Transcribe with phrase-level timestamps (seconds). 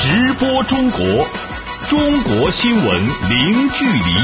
[0.00, 1.00] 直播中国，
[1.88, 2.86] 中国新闻
[3.28, 4.14] 零距离。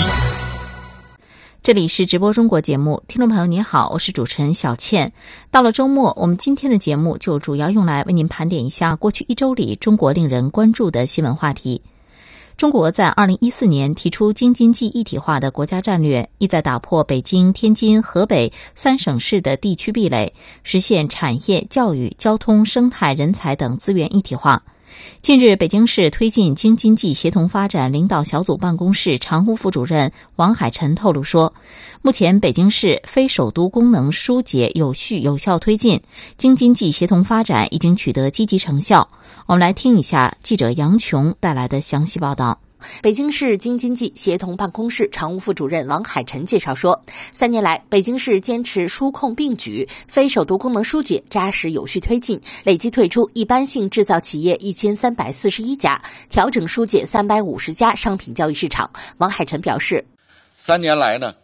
[1.64, 5.12] 这里是直播中国节目，听众朋友您好，我是主持人小倩。
[5.50, 11.82] 到了周末，我们今天的节目就主要用来为您盘点一下过去一周里中国令人关注的新闻话题。
[12.56, 24.62] 中国在二零一四年提出京津冀一体化的国家战略，意在打破北京、天津、河北三省市的地区壁垒，实现产业、教育、交通、生态、人才等资源一体化。
[25.22, 31.52] 近日，北京市推进京津冀协同发展领导小组办公室常务副主任王海晨透露说，
[32.02, 36.00] 目前北京市非首都功能疏解有序有效推进，
[36.36, 39.08] 京津冀协同发展已经取得积极成效。
[39.46, 42.63] 我们来听一下记者杨琼带来的详细报道。
[43.02, 58.90] 北京市京津冀协同办公室常务副主任王海晨介绍说，三年来，北京市坚持疏控并举、非首都功能疏解扎实有序推进，累计退出一般性制造企业一千三百四十一家，调整疏解三百五十家商品交易市场。
[59.18, 60.04] 王海晨表示，
[60.56, 61.34] 三年来呢，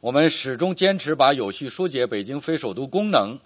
[0.00, 3.38] 我们始终坚持把有序疏解北京非首都功能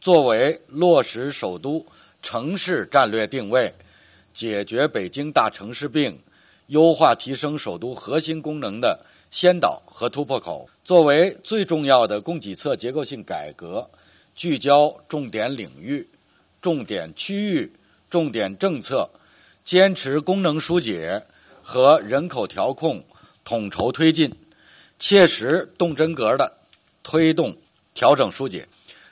[0.00, 1.84] 作为落实首都
[2.22, 3.74] 城市战略定位、
[4.34, 6.18] 解决北京大城市病。
[6.68, 9.00] 优化提升首都核心功能的
[9.30, 13.88] 先导和突破口，作为最重要的供给侧结构性改革，
[14.34, 16.08] 聚焦重点领域、
[16.60, 17.72] 重点区域、
[18.10, 19.08] 重点政策，
[19.64, 21.22] 坚持功能疏解
[21.62, 23.04] 和人口调控
[23.44, 24.34] 统筹推进，
[24.98, 26.52] 切实动真格的
[27.02, 27.56] 推动
[27.94, 28.66] 调整疏解。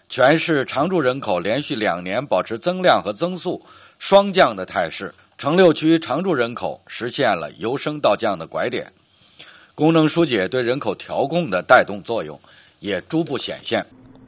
[0.08, 3.64] 全市常住人口连续两年保持增量和增速
[3.98, 5.12] 双降的态势。
[5.36, 8.92] 城六区常住人口实现了由升到降的拐点，
[9.74, 12.38] 功能疏解对人口调控的带动作用
[12.78, 13.84] 也逐步显现。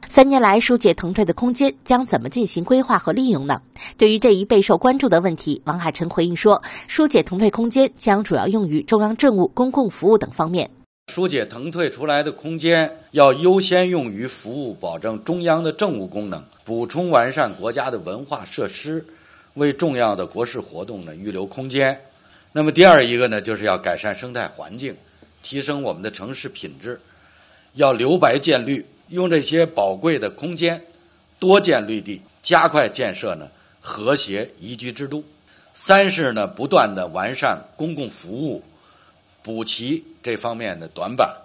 [0.09, 3.61] 三年来，疏解腾退的空间将怎么进行规划和利用呢？
[3.97, 10.69] 对于这一备受关注的问题，王海晨回应说：“疏解腾退空间将主要用于中央政务、公共服务等方面。
[11.11, 19.05] 疏解腾退出来的空间要优先用于服务保证中央的政务功能，补充完善国家的文化设施。”
[19.57, 21.99] 为重要的国事活动呢预留空间，
[22.51, 24.95] 那么第二一个呢，就是要改善生态环境，
[25.41, 26.99] 提升我们的城市品质，
[27.73, 30.79] 要留白建绿，用这些宝贵的空间
[31.39, 33.49] 多建绿地，加快建设呢
[33.81, 35.23] 和谐宜居之都。
[35.73, 38.63] 三是呢不断的完善公共服务，
[39.41, 41.35] 补齐这方面的短板，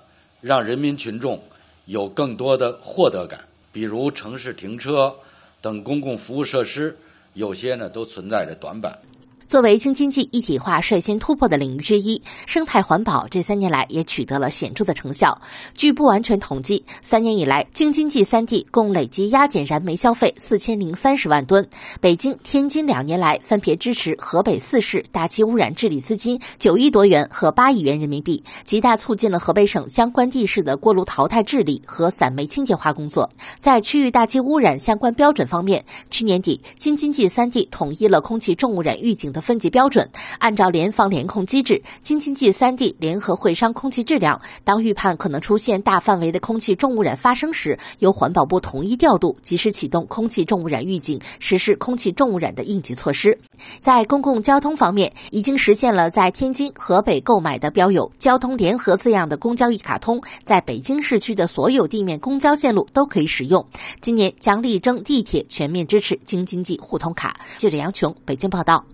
[0.42, 1.42] 让人民群众
[1.86, 3.40] 有更多的获得感，
[3.72, 5.14] 比如城市停车
[5.62, 6.94] 等公共服务设施。
[7.34, 8.98] 有些呢都存在着短板。
[9.46, 15.38] 作为京津冀一体化率先突破的领域之一，生态环保这三年来也取得了显著的成效。
[15.74, 21.68] 据不完全统计，三年以来，京津冀三地共累计压减燃煤消费四千零三十万吨。
[22.00, 33.28] 北京、天津两年来分别支持河北四市大气污染治理资金九亿多元和八亿元人民币，极大促进了河北省相关地市的锅炉淘汰治理和散煤清洁化工作。
[33.58, 39.41] 在区域大气污染相关标准方面，去年底，京津冀三地统一了空气重污染预警的。
[39.42, 40.08] 分级标准，
[40.38, 44.40] 按照联防联控机制，京津冀三地联合会商空气质量。
[44.62, 53.36] 当预判可能出现大范围的空气重污染发生时，由环保部统一调度，及时启动空气重污染预警，实施空气重污染的应急措施。
[53.80, 63.66] 在公共交通方面，已经实现了在天津、河北购买的标有“交通联合”字样的公交一卡通，在北京市区的所有地面公交线路都可以使用。
[64.00, 67.40] 今年将力争地铁全面支持京津冀互通卡。
[67.58, 68.84] 记者杨琼，北京报道。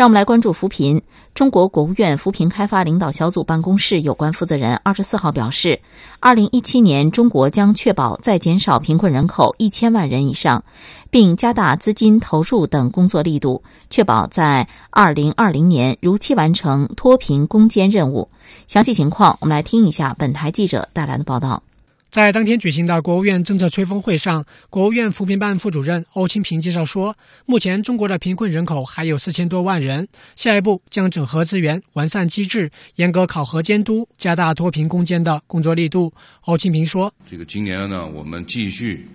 [0.00, 1.02] 让我们来关注扶贫。
[1.34, 5.78] 中国国务院扶贫开发领导小组办公室有关负责人二十四号表示，
[6.20, 10.64] 二零一七年中国将确保再减少贫困人口一千万人以上，
[11.10, 18.30] 并加大资金投入等工作力度，确保在二零二零年如期完成脱贫攻坚任务。
[18.68, 21.62] 详细情况，我们来听一下本台记者带来的报道。
[22.10, 27.16] 在当天举行的国务院政策吹风会上，国务院扶贫办副主任欧清平介绍说，
[27.46, 36.12] 目前中国的贫困人口还有四千多万人，下一步将整合资源、完善机制、严格考核监督，加大脱贫攻坚的工作力度。
[36.46, 39.06] 欧清平说：“这个今年呢，我们继续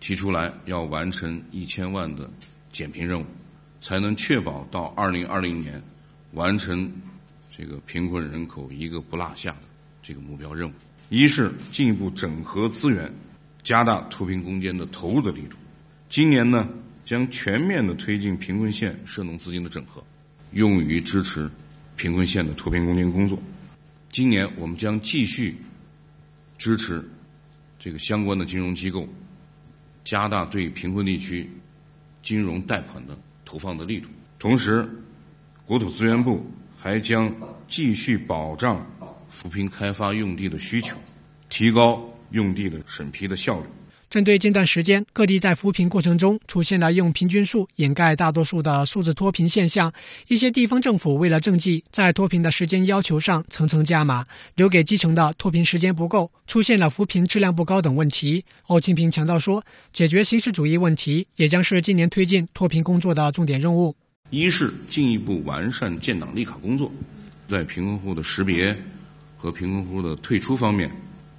[0.00, 2.30] 提出来要完成一千万的
[2.72, 3.26] 减贫任务，
[3.78, 5.82] 才能确保到二零二零年
[6.32, 6.90] 完成
[7.54, 9.58] 这个贫困人口一个不落下的
[10.02, 10.72] 这个目标任务。”
[11.08, 13.10] 一是进一步整合资源，
[13.62, 15.56] 加大脱贫攻坚的投入的力度。
[16.08, 16.68] 今年呢，
[17.04, 20.02] 将全面的推进贫困县涉农资金的整合，
[20.52, 21.50] 用于支持
[21.96, 23.38] 贫困县的脱贫攻坚工作。
[24.10, 25.56] 今年我们将继续
[26.56, 27.02] 支持
[27.78, 29.08] 这个相关的金融机构
[30.04, 31.48] 加大对贫困地区
[32.22, 34.08] 金融贷款的投放的力度。
[34.38, 34.88] 同时，
[35.64, 36.46] 国土资源部
[36.78, 37.34] 还将
[37.66, 38.86] 继续保障
[39.28, 40.96] 扶贫开发用地的需求，
[41.48, 43.66] 提高用地的审批的效率。
[44.10, 49.92] 针对近段时间各地在扶贫过程中出现了用平均数掩盖大多数的数字脱贫现象，
[50.28, 58.42] 一些地方政府为了政绩，在脱贫的时间要求上层层加码，留给基层的脱贫时间不够，出现了扶贫质量不高等问题。
[58.68, 63.94] 欧庆平强调说，解决形式主义问题也将是今年推进脱贫工作的重点任务。
[64.30, 66.90] 一是进一步完善建档立卡工作，
[67.46, 68.74] 在贫困户的识别
[69.38, 70.90] 和贫困户的退出方面。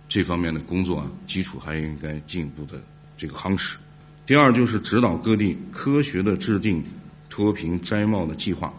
[0.08, 2.82] 这方面的工作啊，基础还应该进一步的
[3.16, 3.78] 这个夯实。
[4.26, 6.84] 第二就是指导各地科学的制定
[7.30, 8.74] 脱贫摘帽的计划，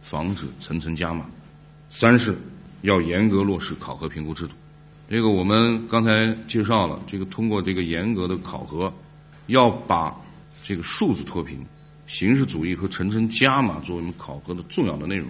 [0.00, 1.26] 防止层层加码。
[1.90, 2.34] 三是
[2.80, 4.54] 要严格落实考核评估制度。
[5.10, 8.90] 这个我们刚才介绍了，这个通过这个严格的考核，
[9.48, 10.18] 要把
[10.62, 11.58] 这个数字脱贫、
[12.06, 15.28] 形式主义和层层加码作为我们考核的重要的内容。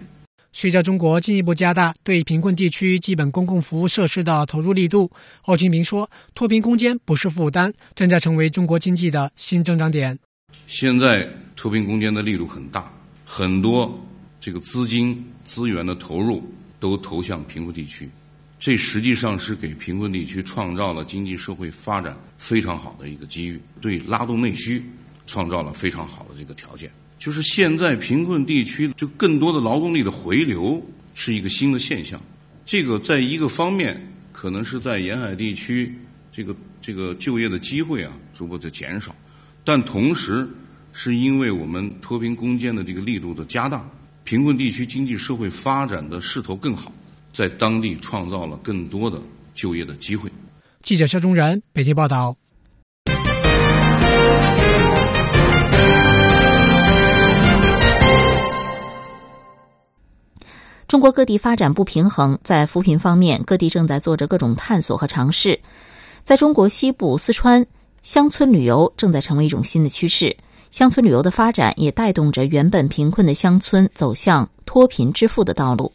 [0.53, 5.11] 随着中国进一步加大对贫困地区基本公共服务设施的投入力度，
[5.43, 10.19] 欧庆平说：“脱贫攻坚不是负担，正在成为中国经济的新增长点。
[10.67, 12.93] 现在脱贫攻坚的力度很大，
[13.25, 14.05] 很多
[14.41, 16.43] 这个资金资源的投入
[16.81, 18.11] 都投向贫困地区，
[18.59, 24.85] 这实际上是给贫困地区创造了经济社会发展非常好的一个机遇，对拉动内需
[25.27, 30.83] 创造了非常好的这个条件。”就是现在贫困地区就更多的劳动力的回流
[31.13, 32.19] 是一个新的现象，
[32.65, 34.01] 这个在一个方面
[34.33, 35.95] 可能是在沿海地区
[36.33, 39.15] 这个这个就业的机会啊逐步的减少，
[39.63, 40.49] 但同时
[40.95, 43.87] 是因为我们脱贫攻坚的这个力度的加大，
[44.25, 46.91] 贫困地区经济社会发展的势头更好，
[47.35, 49.21] 在当地创造了更多的
[49.53, 50.31] 就业的机会。
[50.81, 52.35] 记者肖忠然北京报道。
[60.91, 65.61] 中国各地发展不平衡，在扶贫方面，各地正在做着各种探索和尝试。
[66.25, 67.65] 在中国西部四川，
[68.03, 70.37] 乡村旅游正在成为一种新的趋势。
[70.73, 75.93] 乡村旅游的发展也带动着原本贫困的乡村走向脱贫致富的道路。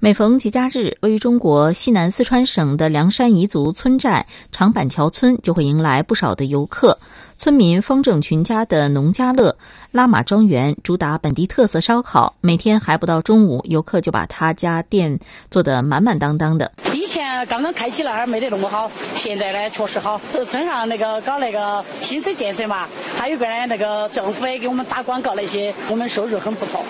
[0.00, 6.98] 每逢节假日，位于中国西南四川省的凉山彝族村寨长板桥村就会迎来不少的游客。
[7.36, 9.56] 村民风正群家的农家乐
[9.98, 15.18] 拉玛庄园主打本地特色烧烤，每天还不到中午，游客就把他家店
[15.50, 16.70] 做得满满当当的。
[16.94, 20.20] 以前刚刚开起那儿没得那么好，现在呢确实好。
[20.48, 22.86] 村上那个搞那个新村建设嘛，
[23.16, 26.80] 还有个呢那个政府也给我们打广告那些，我们收入很不错。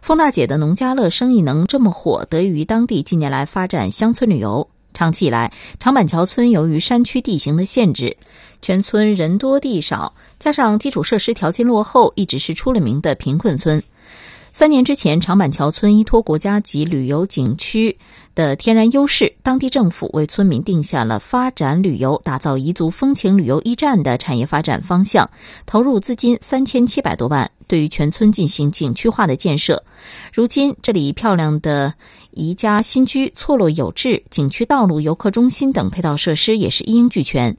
[0.00, 4.68] 风大姐的农家乐生意能这么火，得益于当地近年来发展乡村旅游。
[4.94, 8.18] 长期以来，长板桥村由于山区地形的限制，
[8.62, 13.82] 全村人多地少，加上基础设施条件落后，一直是出了名的贫困村。
[14.52, 17.98] 三年之前，长板桥村依托国家级旅游景区
[18.34, 25.28] 的天然优势，当地政府为村民定下了发展旅游、打造彝族风情旅游驿站的产业发展方向，
[25.66, 27.50] 投入资金三千七百多万。
[27.66, 29.82] 对于全村进行景区化的建设，
[30.34, 31.94] 如今这里漂亮的
[32.30, 37.56] 宜家新居错落有致，景区道路、游客中心等配套设施也是一应俱全，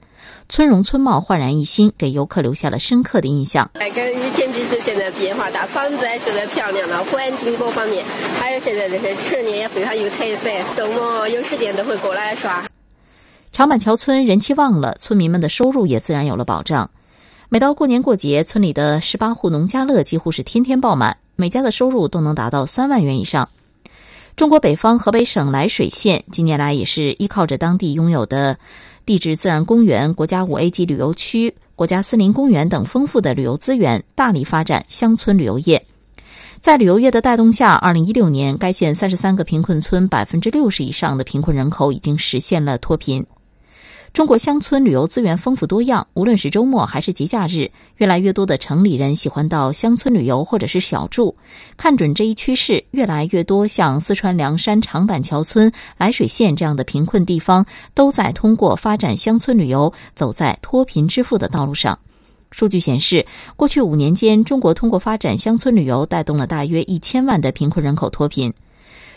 [0.50, 3.70] 村容村貌焕然一新，给游客留下了深刻的印象。
[3.74, 8.06] 跟以前比是现在变化大，房子现在漂亮了，环境各方面，
[8.40, 12.64] 还有现在这些吃的也非常有特色，周末有时间都会过来耍。
[13.52, 16.90] 长板桥村人气旺了，村民们的收入也自然有了保障。
[17.50, 23.50] 每到过年过节，村里的十八户农家乐几乎是天天爆满，每家的收入都能达到三万元以上。
[24.36, 28.58] 中国北方河北省涞水县近年来也是依靠着当地拥有的
[29.06, 35.86] 地质自然公园、国家五 A 级旅游区、国家森林公园等丰富的旅游资源，大力发展乡村旅游业。
[36.62, 43.26] 在旅游业的带动下，二零一六年该县三十三个贫困村百分之六十以上的贫困人口已经实现了脱贫。
[44.14, 51.36] 中国乡村旅游资源丰富多样，无论是周末还是节假日，越来越多的城里人喜欢到乡村旅游或者是小住。
[51.78, 57.66] 看准这一趋势，越来越多像四川凉山长板桥村、涞水县这样的贫困地方，
[57.96, 61.98] 都在通过发展乡村旅游，走在脱贫致富的道路上。
[62.52, 68.54] 数据显示，过去五年间，中国通过发展乡村旅游，带动了大约一千万的贫困人口脱贫。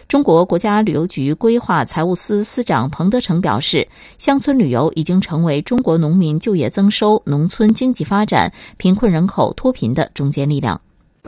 [0.08, 3.86] 中国国家旅游局规划财务司司长彭德成表示，
[4.18, 10.80] 乡村旅游已经成为中国农民就业增收、农村经济发展、贫困人口脱贫的中坚力量。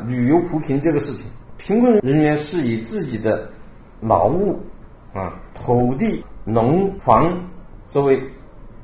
[0.06, 1.24] 旅游扶贫这个事情，
[1.56, 3.50] 贫困人员是以自己的
[4.00, 4.56] 劳务
[5.12, 7.36] 啊、土地、农房
[7.88, 8.22] 作为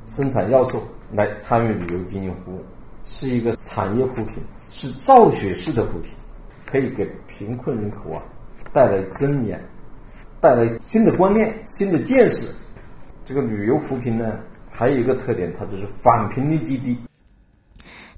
[0.07, 0.83] 生产要素
[1.13, 2.61] 来参与旅游经营服务，
[3.05, 4.35] 是一个产业扶贫，
[4.71, 6.11] 是造血式的扶贫，
[6.67, 8.21] 可以给贫困人口啊
[8.73, 9.63] 带来增年，
[10.45, 12.55] 带来新的观念、新的见识。
[13.25, 14.31] 这个旅游扶贫呢，
[14.71, 16.95] 还有一个特点，它就是返贫率极低。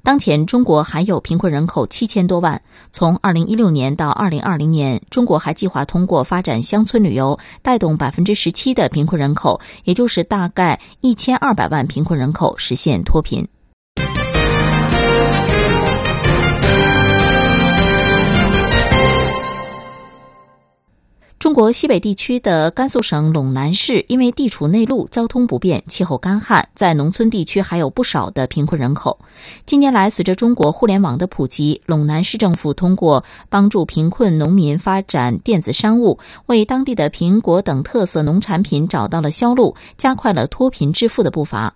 [0.02, 2.60] 当前，中国还有贫困人口七千多万。
[2.90, 13.46] 从二零一六年到二零二零年，中国还计划通过发展乡村旅游，带动百分之十七的贫困人口，也就是大概一千二百万贫困人口实现脱贫。
[21.38, 29.18] 中国西北地区的甘肃省陇南市，因为地处内陆，交通不便，气候干旱，在农村地区还有不少的贫困人口。
[29.66, 41.74] 近年来，随着中国互联网的普及，陇南市政府通过帮助贫困农民发展电子商务，为当地的苹果等特色农产品找到了销路，加快了脱贫致富的步伐。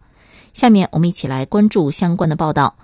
[0.55, 2.75] 下面我们一起来关注相关的报道。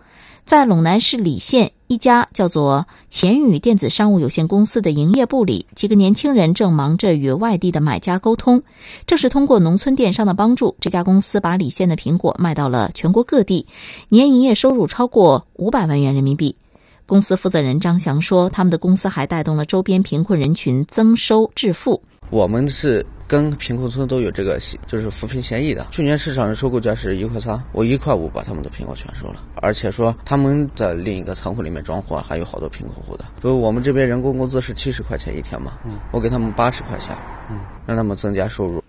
[0.46, 8.62] 在陇南市礼县一家叫做钱宇电子商务有限公司的营业部里，几个年轻人正忙着与外地的买家沟通。
[9.08, 13.66] 正是通过农村电商的帮助，这家公司把礼县的苹果卖到了全国各地，
[14.08, 16.54] 年营业收入超过五百万元人民币。
[17.06, 22.04] 公司负责人张翔说：“他们的公司还带动了周边贫困人群增收致富。
[22.30, 24.56] 我们是。”跟贫困村都有这个
[24.87, 25.88] 就是扶贫协议的。
[25.90, 29.42] 去年市场的收购价是一块三，我一块五把他们的苹果全收了。
[29.56, 33.25] 而且说他们在另一个仓库里面装货，还有好多贫困户的。
[33.42, 35.73] 比如我们这边人工工资是七十块钱一天嘛，
[36.12, 37.16] 我给他们八十块钱，
[37.85, 38.80] 让他们增加收入。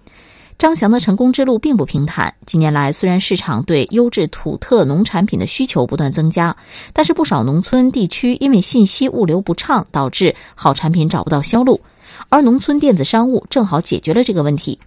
[0.60, 2.32] 张翔的成功之路并不平坦。
[2.46, 6.56] 近年来，虽然市场对优质土特农产品的需求不断增加，
[6.94, 11.82] 但是不少农村地区因为信息物流不畅，导致好产品找不到销路。
[12.30, 14.80] 而农村电子商务正好解决了这个问题。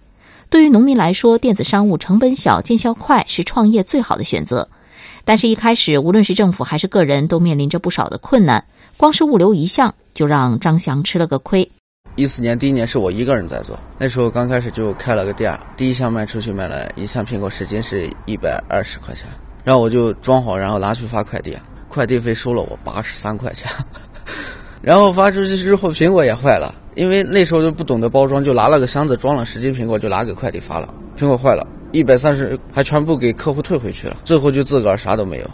[0.49, 4.67] 对于农民来说，电子商务成本小、见效快，是创业最好的选择。
[5.23, 8.63] 但是，一开始无论是政府还是个人，都面临着不少的困难。
[8.97, 11.69] 光是物流一项，就让张翔吃了个亏。
[12.17, 19.25] 一四年第一年是我一个人在做，那时候刚开始就开了个店，第一箱卖出去卖了一箱苹果，十斤是一百二十块钱。
[19.63, 21.55] 然后我就装好，然后拿去发快递，
[21.87, 23.71] 快递费收了我八十三块钱。
[24.81, 26.75] 然后发出去之后，苹果也坏了。
[26.95, 30.93] 因为那时候就不懂得包装，就拿了个箱子装了十斤苹果，就拿给快递发了。
[31.17, 34.17] 苹果坏了，一百三十还全部给客户退回去了。
[34.25, 35.49] 最后就自个儿啥都没有。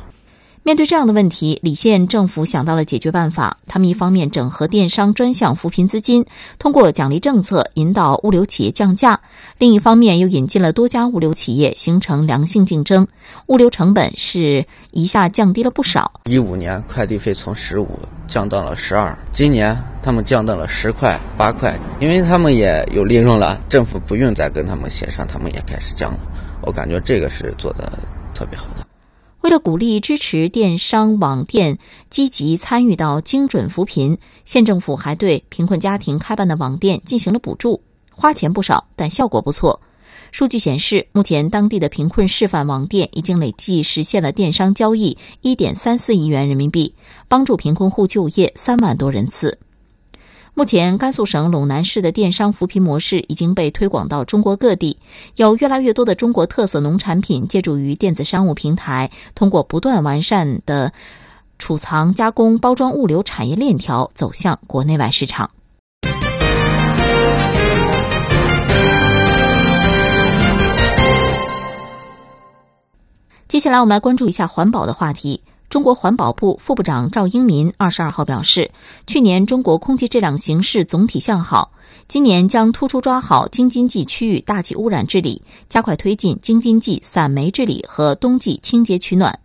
[0.67, 3.57] 面对这样的问题，李县政府想到了解决办法。
[3.67, 6.25] 他们一方面整合电商专项扶贫资金，
[6.59, 9.17] 通过奖励政策引导物流企业降价；
[9.57, 13.07] 另一方面又引进了多家物流企业，形成良性竞争，
[13.45, 16.11] 物流成本是一下降低了不少。
[16.25, 17.87] 一五年快递费从十五
[18.27, 26.19] 降到了十二，今年他们降到了十块八块，因为他们也有利润了，政府不用再跟他们协商，他们也开始降了。
[26.61, 27.89] 我感觉这个是做的
[28.33, 28.85] 特别好的。
[29.47, 39.79] 为了鼓励支持电商网店积极参与到精准扶贫，县政府还对贫困家庭开办的网店进行了补助，花钱不少，但效果不错。
[40.33, 46.93] 数据显示，目前当地的贫困示范网店已经累计实现了电商交易一点三四亿元人民币，
[47.29, 49.57] 帮助贫困户就业三万多人次。
[50.57, 54.97] 目前，甘肃省陇南市的电商扶贫模式已经被推广到中国各地，
[55.35, 60.91] 有越来越多的中国特色农产品借助于电子商务平台，通过不断完善的
[61.59, 65.51] 储藏、加工、包装、物流产业链条，走向国内外市场。
[73.47, 75.39] 接下来，我们来关注一下环保的话题。
[75.69, 78.71] 中国环保部副部长赵英民二十二号表示，
[79.05, 81.71] 去年中国空气质量形势总体向好，
[82.07, 89.37] 今年将突出抓好京津冀区域大气污染治理，加快推进京津冀散煤治理和冬季清洁取暖。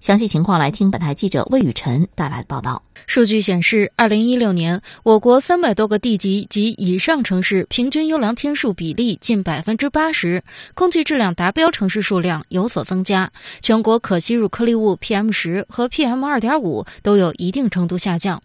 [0.00, 2.82] 详细情况来听本台记者魏雨辰带来的报道。
[3.06, 10.42] 数据显示，二零一六年我国三百多个地级及以上城市平均优良天数比例近百分之八十，
[10.74, 18.40] 空气质量达标城市数量有所增加，全国可吸入颗粒物 PM 十和 PM 二点五都有一定程度下降。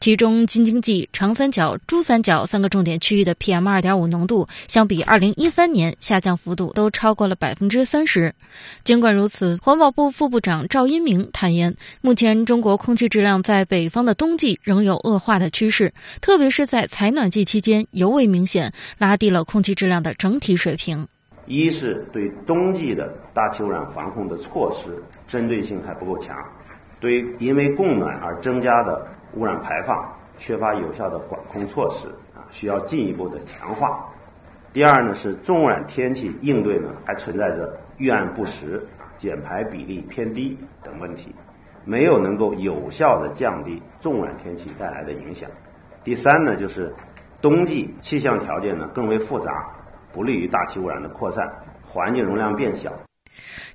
[0.00, 8.32] 其中，京津冀、长三角、珠三角三个重点区域的 PM 二点五浓度，相比二零一三年下降幅度都超过了百分之三十。
[8.84, 21.08] 尽管如此，环保部副部长赵英明坦言，目前中国空气质量在北方方的冬季仍有恶化的趋势，特别是在采暖季期间尤为明显，拉低了空气质量的整体水平。
[21.46, 26.36] 一是对冬季的大气污染防控的措施针对性还不够强，
[27.00, 29.08] 对因为供暖而增加的。
[29.34, 29.96] 污染排放
[30.38, 34.06] 缺乏有效的管控措施啊，需要进一步的强化。
[34.72, 38.86] 第二呢，是重污染天气应对呢还存在着预案不实、
[39.18, 41.34] 减排比例偏低等问题，
[41.86, 45.48] 没有能够有效的降低重污染天气带来的影响。
[46.04, 46.92] 第三呢，就是
[47.40, 49.70] 冬季气象条件呢更为复杂，
[50.12, 51.48] 不利于大气污染的扩散，
[51.86, 52.92] 环境容量变小。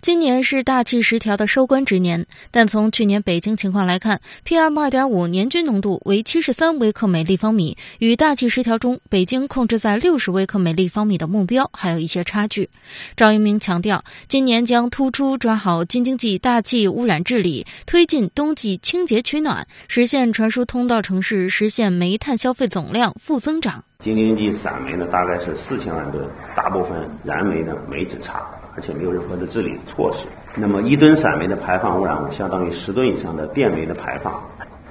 [0.02, 12.70] 今年是大气十条的收官之年，但从去年北京情况来看，PM 二点五年均浓度为七十三微克每立方米，与大气十条中北京控制在六十微克每立方米的目标还有一些差距。
[13.16, 23.84] 赵一鸣强调，今年将突出抓好京津冀大气污染治理，推进冬季清洁取暖，实现传输通道城市实现煤炭消费总量负增长。
[24.00, 28.44] 京津冀散煤呢，大概是四千万吨，大部分燃煤呢煤质差。
[28.76, 30.28] 而且没有任何的治理措施。
[30.56, 34.34] 那么一吨散煤的排放污染物相当于十吨以上的电煤的排放，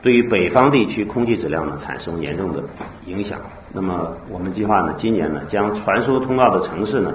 [0.02, 2.62] 对于北方地区空气质量呢产生严重的
[3.06, 3.38] 影响。
[3.72, 7.14] 那么我们计划呢，今年呢将传输通道的城市呢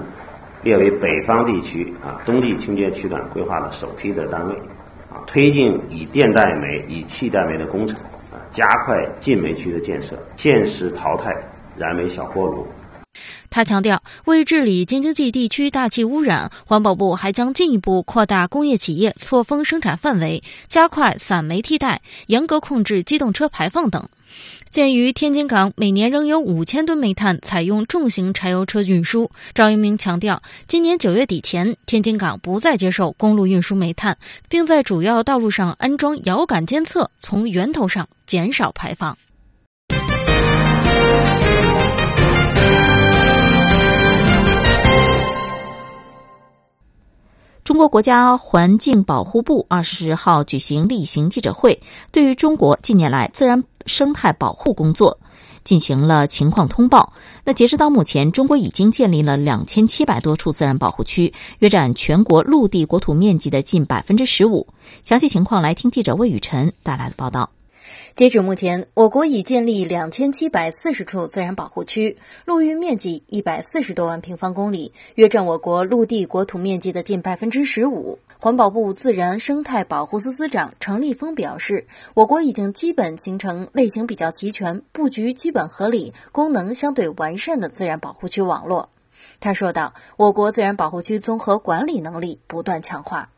[0.61, 4.53] 列为北方地区啊冬季清洁取暖规划的首批的单位，
[5.11, 7.97] 啊推进以电代煤、以气代煤的工程，
[8.31, 11.35] 啊加快禁煤区的建设，限时淘汰
[11.75, 12.65] 燃煤小锅炉。
[13.55, 24.05] 他强调，为治理京津冀地区大气污染，环保部还将进一步扩大工业企业错峰生产范围，加快散煤替代，严格控制机动车排放等。
[24.69, 34.17] 鉴于天津港每年仍有五千吨煤炭采用重型柴油车运输，赵一鸣强调，今年九月底前，天津港不再接受公路运输煤炭，
[34.49, 39.17] 并在主要道路上安装遥感监测，从源头上减少排放。
[47.65, 51.81] 中国国家环境保护部二十号举行例行记者会，
[52.11, 55.17] 对于中国近年来自然生态保护工作
[55.63, 57.11] 进行了情况通报。
[57.43, 64.67] 那截止到目前，中国已经建立了两千七百多处自然保护区，约占全国陆地国土面积的近百分之十五。
[65.01, 67.49] 详细情况，来听记者魏雨晨带来的报道。
[68.15, 78.19] 截止目前，我国已建立两千七百四十处自然保护区，陆域面积一百四十多万平方公里，约占我国陆地国土面积的近百分之十五。
[78.37, 88.89] 环保部自然生态保护司司长程立峰表示，我国已经基本形成类型比较齐全、布局基本合理、功能相对完善的自然保护区网络。
[89.39, 93.29] 他说道：“我国自然保护区综合管理能力不断强化。”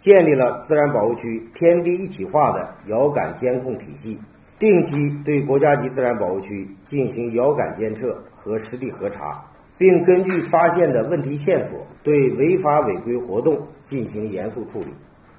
[0.00, 4.18] 建立了自然保护区天地一体化的遥感监控体系，
[4.58, 9.44] 定期对国家级自然保护区进行遥感监测和实地核查，
[9.76, 14.86] 并根据发现的问题线索，对违法违规活动进行严肃处理，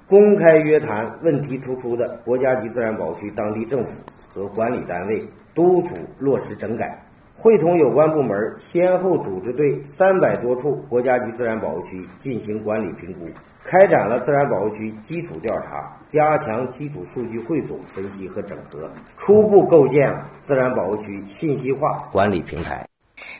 [0.07, 3.91] 公开约谈问题突出的国家级自然保护区当地政府
[4.29, 7.03] 和管理单位，督促落实整改。
[7.35, 13.25] 会同有关部门，先后组织对三百多处国家级自然保护区进行管理评估，
[13.63, 22.87] 开展了自然保护区基础调查，加强基础数据汇总分析和整合，初步构建了自然保护区信息化管理平台。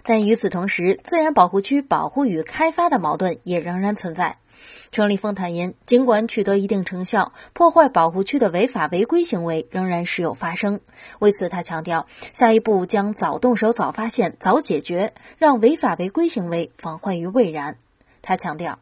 [0.04, 4.38] 但与此同时，自然保护区保护与开发的矛盾也仍然存在。
[4.92, 10.82] 程立峰坦言，尽管取得一定成效，破坏保护区的违法违规行为仍然时有发生。
[11.20, 17.78] 为此，他强调，下一步将早动手、早发现、早解决，让违法违规行为防患于未然。
[18.22, 18.78] 他强调，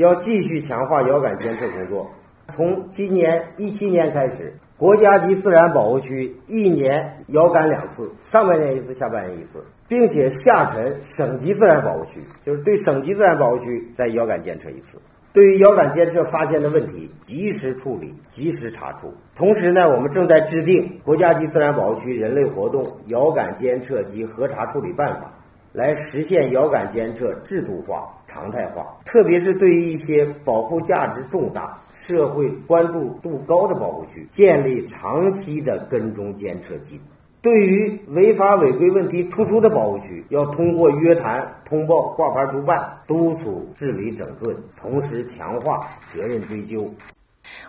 [0.00, 2.10] 要继续强化遥感监测工作。
[2.56, 14.96] 从今年一七年开始，国家级自然保护区一年遥感两次，上半年一次，下半年一次，并且下沉省级自然保护区，就是对省级自然保护区再遥感监测一次。
[15.34, 19.12] 对于遥感监测发现的问题，及时处理，及时查处。
[19.36, 25.34] 同时呢，我们正在制定国家级自然保护区人类活动遥感监测及核查处理办法，
[25.72, 28.98] 来实现遥感监测制度化、常态化。
[29.04, 37.02] 特别是对于一些保护价值重大、社会关注度高的保护区，建立长期的跟踪监测机制。
[37.42, 46.92] 对于违法违规问题突出的保护区，要通过约谈、通报、挂牌督办，督促治理整顿，同时强化责任追究。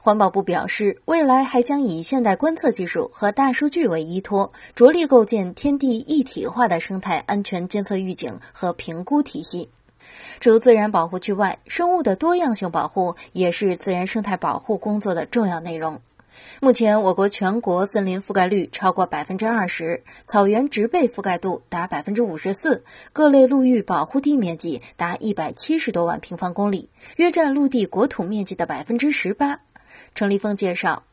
[0.01, 9.69] 环保部表示，未来还将以现代观测技术和大数据为依托，着力构建天地一体化的生态安全监测预警和评估体系。
[10.39, 16.01] 除自然保护区外，生物的多样性保护也是自然生态保护工作的重要内容。
[16.59, 29.59] 目前，我国全国森林覆盖率超过百分之二十，草原植被覆盖度达百分之五十四，各类陆域保护地面积达一百七十多万平方公里，约占陆地国土面积的百分之十八。
[30.13, 31.03] 程立峰介绍，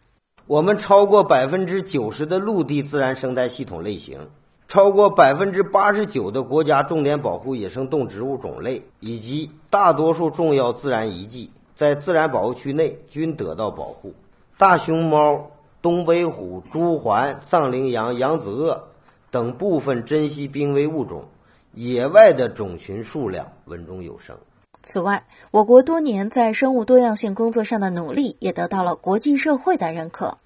[0.47, 4.29] 我们超过百分之九十的陆地自然生态系统类型，
[4.69, 11.51] 超过百分之八十九的国家重点保护野生动植物种类，以及大多数重要自然遗迹。
[11.75, 14.13] 在自然保护区内均得到保护。
[14.59, 18.89] 大熊猫、东北虎、朱鹮、藏羚羊、扬子鳄
[19.31, 21.27] 等部分珍稀濒危物种，
[21.73, 24.37] 野外的种群数量稳中有升。
[24.83, 30.39] 此外，我国多年在生物多样性工作上的努力也得到了国际社会的认可。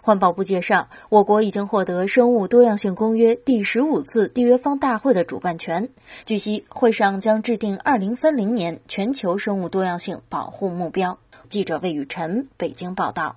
[0.00, 5.90] 环保部介绍，我国已经获得《生物多样性公约》第十五次缔约方大会的主办权。
[6.24, 11.18] 据悉，会上将制定二零三零年全球生物多样性保护目标。
[11.50, 13.36] 记者魏雨辰北京报道。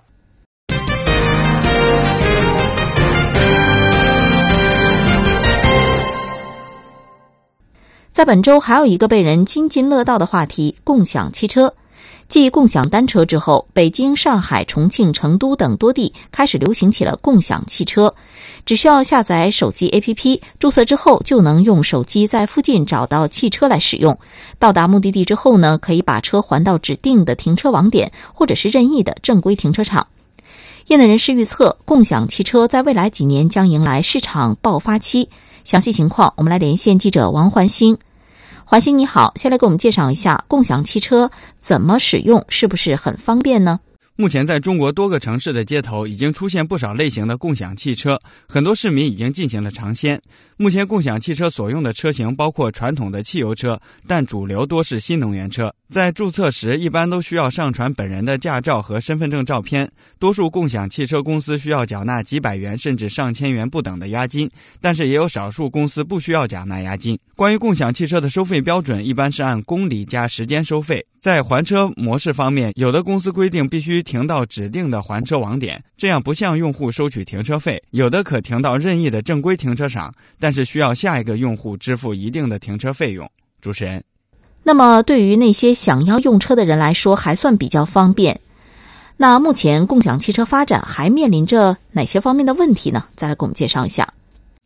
[8.14, 11.74] 在本周，还有一个被人津津乐道的话题——共享汽车。
[12.28, 18.14] 继共享单车之后，北京、上海、重庆、成都等多地开始流行起了共享汽车。
[18.68, 24.16] 只需要下载手机 APP，注册之后就能用手机在附近找到汽车来使用。
[24.60, 30.08] 到达目的地之后呢，可以把车还到指定的停车网点，或者是任意的正规停车场。
[30.86, 35.28] 业内人士预测，共享汽车在未来几年将迎来市场爆发期。
[35.64, 37.98] 详细情况，我们来连线记者王环星。
[38.66, 41.30] 环星你好，先来给我们介绍一下共享汽车
[41.62, 43.80] 怎么使用，是不是很方便呢？
[44.16, 50.22] 目前，在中国多个城市的街头已经出现不少类型的共享汽车，很多市民已经进行了尝鲜。
[50.56, 55.74] 目前，共享汽车所用的车型包括传统的汽油车，但主流多是新能源车。
[55.90, 59.90] 在注册时，一般都需要上传本人的驾照和身份证照片。
[60.20, 64.50] 多数共享汽车公司需要缴纳几百元甚至上千元不等的押金，
[64.80, 67.18] 但是也有少数公司不需要缴纳押金。
[67.36, 71.04] 关于共享汽车的收费标准，一般是按公里加时间收费。
[71.20, 83.28] 在还车模式方面，有的公司规定必须停到指定的还车网点，这样不向用户收取停车费；有的可停到任意的正规停车场，但是需要下一个用户支付一定的停车费用。
[83.62, 84.04] 主持人，
[84.62, 88.40] 那么对于那些想要用车的人来说，还算比较方便。
[89.16, 93.06] 那目前共享汽车发展还面临着哪些方面的问题呢？
[93.16, 94.14] 再来给我们介绍一下。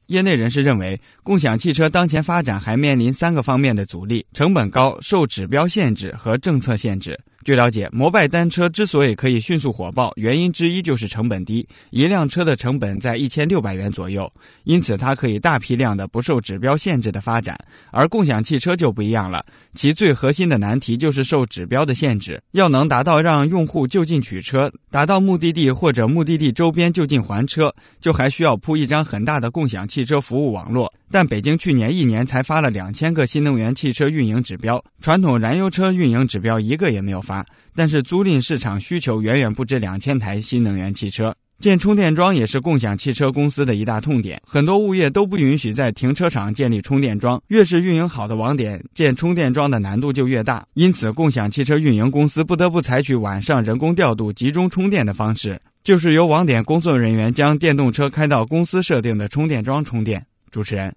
[0.08, 7.20] 业内人士认为，共享汽车当前发展还面临三个方面的阻力：成本高、受指标限制和政策限制。
[7.48, 14.30] 据了解，摩拜单车之所以可以迅速火爆，原因之一就是成本低，一辆车的成本在一千六百元左右，
[14.66, 17.58] 因此它可以大批量的不受指标限制的发展。
[17.90, 30.94] 而共享汽车就不一样了，其最核心的难题就是受指标的限制，要能达到让用户就近取车，达到目的地或者目的地周边就近还车，就还需要铺一张很大的共享汽车服务网络。
[31.10, 37.37] 但北京去年一年才发了两千个新能源汽车运营指标，传统燃油车运营指标一个也没有发。
[37.76, 44.42] 但是租赁市场需求远远不止两千台新能源汽车，建充电桩也是共享汽车公司的一大痛点。
[44.46, 50.66] 很多物业都不允许在停车场建立充电桩，越是运营好的网点，建充电桩的难度就越大。
[50.76, 60.26] 因此，共享汽车运营公司不得不采取晚上人工调度、集中充电的方式，就是由网点工作人员将电动车开到公司设定的充电桩充电。
[60.52, 60.94] 主持人。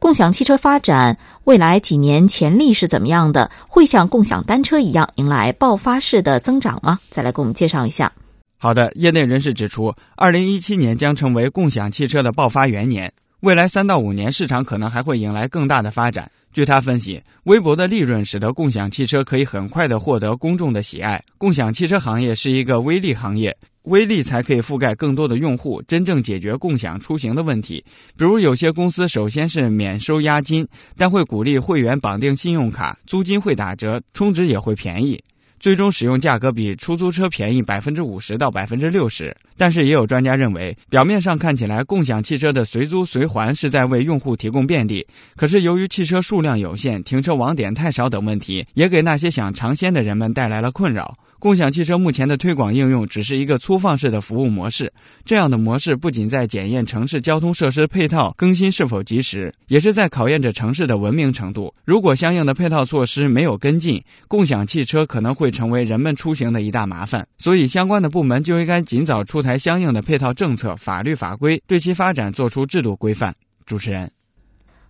[0.00, 3.50] 共享汽车发展未来几年潜力是怎么样的？
[3.68, 6.98] 会像共享单车一样迎来爆发式的增长吗？
[7.10, 8.10] 再来给我们介绍一下。
[8.56, 16.30] 好的，业内人士指出，二零一七年将成为共享汽车的爆发元年，未来三到五年市场可能还会迎来更大的发展。
[16.50, 21.22] 据他分析，微薄的利润使得共享汽车可以很快的获得公众的喜爱。
[21.36, 23.54] 共享汽车行业是一个微利行业。
[23.84, 27.82] 微利才可以覆盖更多的用户，真正解决共享出行的问题。
[28.16, 30.66] 比如，有些公司首先是免收押金，
[30.96, 35.18] 但会鼓励会员绑定信用卡，租金会打折，充值也会便宜，
[35.58, 39.34] 最终使用价格比出租车便宜百分之五十到百分之六十。
[39.56, 51.16] 但是，也有专家认为，表面上看起来共享汽车的随租随还是在为用户提供便利，可是由于汽车数量有限、停车网点太少等问题，也给那些想尝鲜的人们带来了困扰。
[51.40, 54.92] 共享汽车目前的推广应用只是一个粗放式的服务模式，
[55.24, 61.74] 这样的模式不仅在检验城市交通设施配套更新是否及时，也是在考验着城市的文明程度。
[61.84, 67.26] 如果相应的配套措施没有跟进，共享汽车可能会成为人们出行的一大麻烦。
[67.38, 73.34] 所以，相关的部门就应该尽早出台相应的配套政策、法律法规，对其发展做出制度规范。
[73.64, 74.10] 主持人，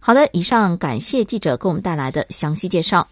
[0.01, 3.07] 好的，以上感谢记者给我们带来的详细介绍。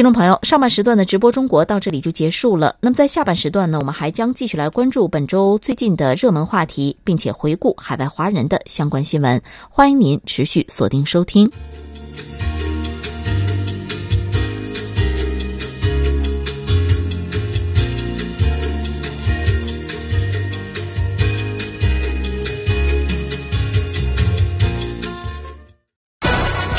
[0.00, 2.74] 听众朋友，上半时段的直播中国到这里就结束了。
[2.80, 9.42] 那么在下半时段呢，我们还将继续来关注本周最近的热门话题，并且回顾海外华人的相关新闻。
[9.68, 11.52] 欢迎您持续锁定收听。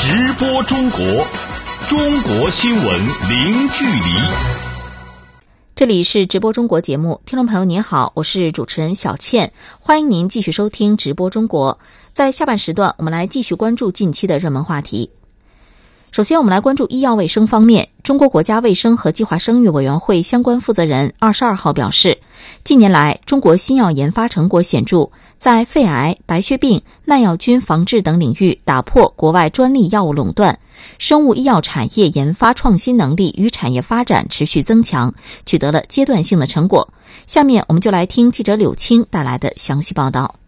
[0.00, 1.24] 直播中国，
[1.92, 2.86] 中国新闻
[3.28, 4.18] 零距离。
[5.74, 11.78] 这里是直播中国节目，听众朋友您好，我是主持人小倩，欢迎您继续收听直播中国。
[12.14, 15.10] 在下半时段，我们来继续关注近期的热门话题。
[16.12, 17.90] 首先，我们来关注医药卫生方面。
[18.02, 22.18] 中国国家卫生和计划生育委员会相关负责人二十二号表示，
[22.64, 30.58] 近年来中国新药研发成果显著，在肺癌、白血病、耐药菌防治等领域打破国外专利药物垄断，
[30.98, 35.14] 生物医药产业研发创新能力与产业发展持续增强，
[35.46, 36.92] 取得了阶段性的成果。
[37.26, 40.41] 下面，我们就来听记者柳青带来的详细报道。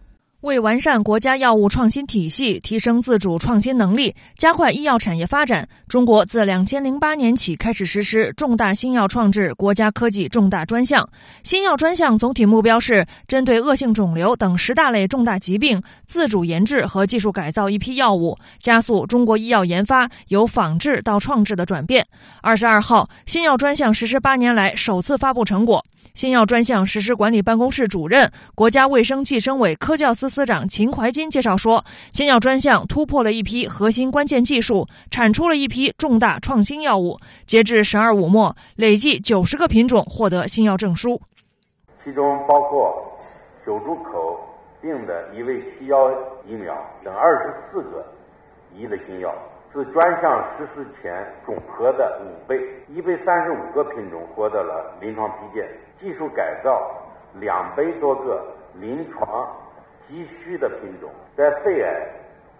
[0.44, 11.08] 为完善国家药物创新体系，提升自主创新能力，加快医药产业发展，中国自两千零八年起开始实施重大新药创制国家科技重大专项。
[11.42, 22.06] 新药专项总体目标是针对恶性肿瘤等十大类重大疾病，自主研制和技术改造一批药物，加速中国医药研发由仿制到创制的转变。
[22.42, 25.82] 二十二号，新药专项实施八年来首次发布成果。
[26.12, 37.18] 新药专项实施管理办公室主任、国家卫生计生委科教司司长秦怀金介绍说，新药专项突破了一批核心关键技术，产出了一批重大创新药物。
[37.46, 41.20] 截至“十二五”末，累计九十个品种获得新药证书，
[42.04, 42.94] 其中包括
[43.66, 44.38] 久住口
[44.80, 45.96] 病的一位西药
[46.46, 48.04] 疫苗等二十四个
[48.76, 49.34] 一类新药。
[49.74, 52.56] 是专项实施前总和的五倍，
[52.86, 56.88] 一百三十五个品种获得了临床批件，技术改造
[57.40, 58.40] 两百多个
[58.74, 59.48] 临床
[60.06, 62.06] 急需的品种，在肺癌、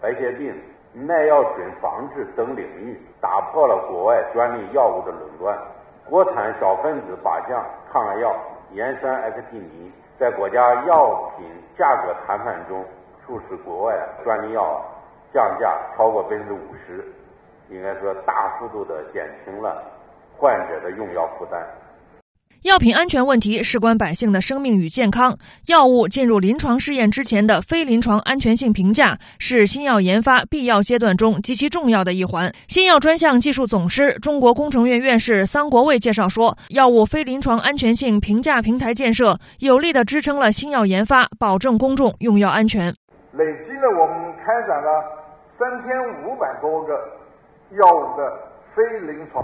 [0.01, 0.53] 白血病、
[0.91, 5.57] 耐药菌防治等领域打破了国外专利药物的垄断。
[6.09, 8.35] 国产小分子靶向抗癌药
[8.73, 11.47] 盐酸액티尼在国家药品
[11.77, 12.83] 价格谈判中
[13.25, 14.83] 促使国外专利药。
[15.35, 15.67] 降价
[15.97, 17.03] 超过百分之五十，
[17.69, 19.83] 应该说大幅度的减轻了
[20.37, 21.61] 患者的用药负担。
[22.61, 32.49] 药品安全问题事关百姓的生命与健康，药物进入临床试验之前的非临床安全性评价是新药研发必要阶段中极其重要的一环。
[32.69, 42.87] 新药专项技术总师、中国工程院院士桑国卫介绍说，药物非临床安全性评价平台建设有力的支撑了新药研发，保证公众用药安全。
[43.33, 45.24] 累计呢，我们开展了。
[45.57, 46.93] 三千五百多个
[47.71, 48.39] 药物的
[48.73, 49.43] 非临床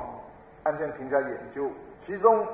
[0.63, 1.69] 安全评价研究，
[2.05, 2.45] 其中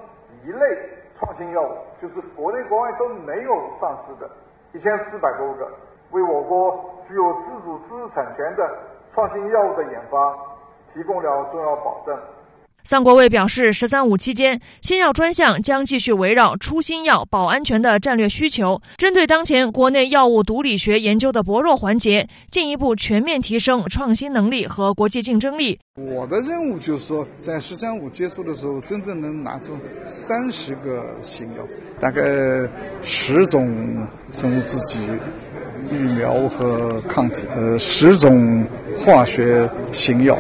[0.44, 4.30] 一类创新药物就是国内国外都没有上市的，
[4.74, 5.68] 一千四百多个，
[6.12, 8.78] 为我国具有自主知识产权的
[9.14, 10.38] 创新药物的研发
[10.94, 12.16] 提供了重要保证。
[12.88, 25.78] 桑国卫表示，“十三五”期间，新药专项将继续围绕出新药、保安全的战略需求，针对当前国内药物毒理学研究的薄弱环节，进一步全面提升创新能力和国际竞争力。
[25.96, 29.74] 我的任务就是说，在“十三五”结束的时候，真正能拿出
[30.06, 31.68] 三十个新药，
[32.00, 32.22] 大概
[33.02, 33.68] 十种
[34.32, 34.98] 生物制剂、
[35.92, 38.66] 疫苗和抗体，呃，十种
[38.98, 40.38] 化学新药，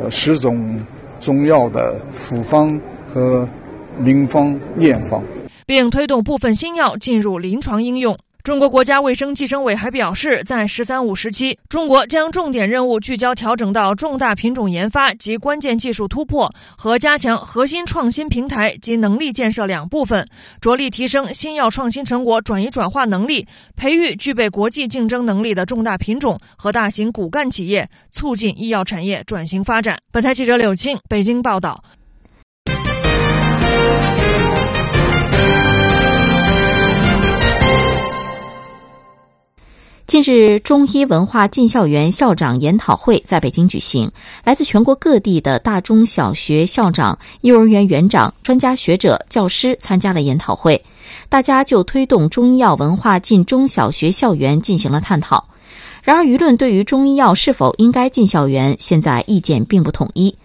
[0.00, 0.78] 呃，十种。
[1.22, 3.48] 中药的复方和
[3.96, 5.22] 名方验方，
[5.64, 8.18] 并推动部分新药进入临床应用。
[8.44, 20.28] 中国国家卫生计生委还表示，在“十三五”时期，中国将重点任务聚焦调整到重大品种研发及关键技术突破和加强核心创新平台及能力建设两部分，
[20.60, 30.00] 着力提升新药创新成果转移转化能力，培育具备国际竞争能力的重大品种和大型骨干企业，促进医药产业转型发展。
[30.10, 31.84] 本台记者柳青北京报道。
[40.06, 44.10] 近日，中医文化进校园校长研讨会在北京举行，
[44.44, 50.84] 来自全国各地的大中小学校长、幼儿园园长、专家学者、教师参加了研讨会，
[51.30, 55.48] 大家就推动中医药文化进中小学校园进行了探讨。
[56.02, 60.36] 然而，舆论对于中医药是否应该进校园，现在意见并不统一。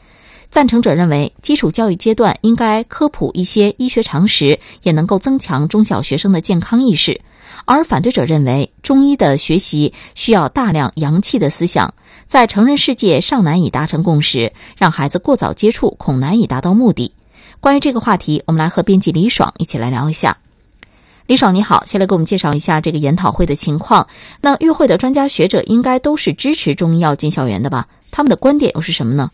[0.50, 7.20] 赞成者认为，基础教育阶段应该科普一些医学常识，也能够增强中小学生的健康意识。
[7.66, 11.94] 而反对者认为，中医的学习需要大量阳气的思想，
[12.28, 17.14] 在成人世界尚难以达成共识，让孩子过早接触恐难以达到目的。
[17.60, 20.38] 关于这个话题，我们来和编辑李爽一起来聊一下。
[21.26, 24.08] 李爽你好，先来给我们介绍一下这个研讨会的情况。
[24.40, 27.88] 那与会的专家学者应该都是支持中医药进校园的吧？
[28.12, 29.30] 他们的观点又是什么呢？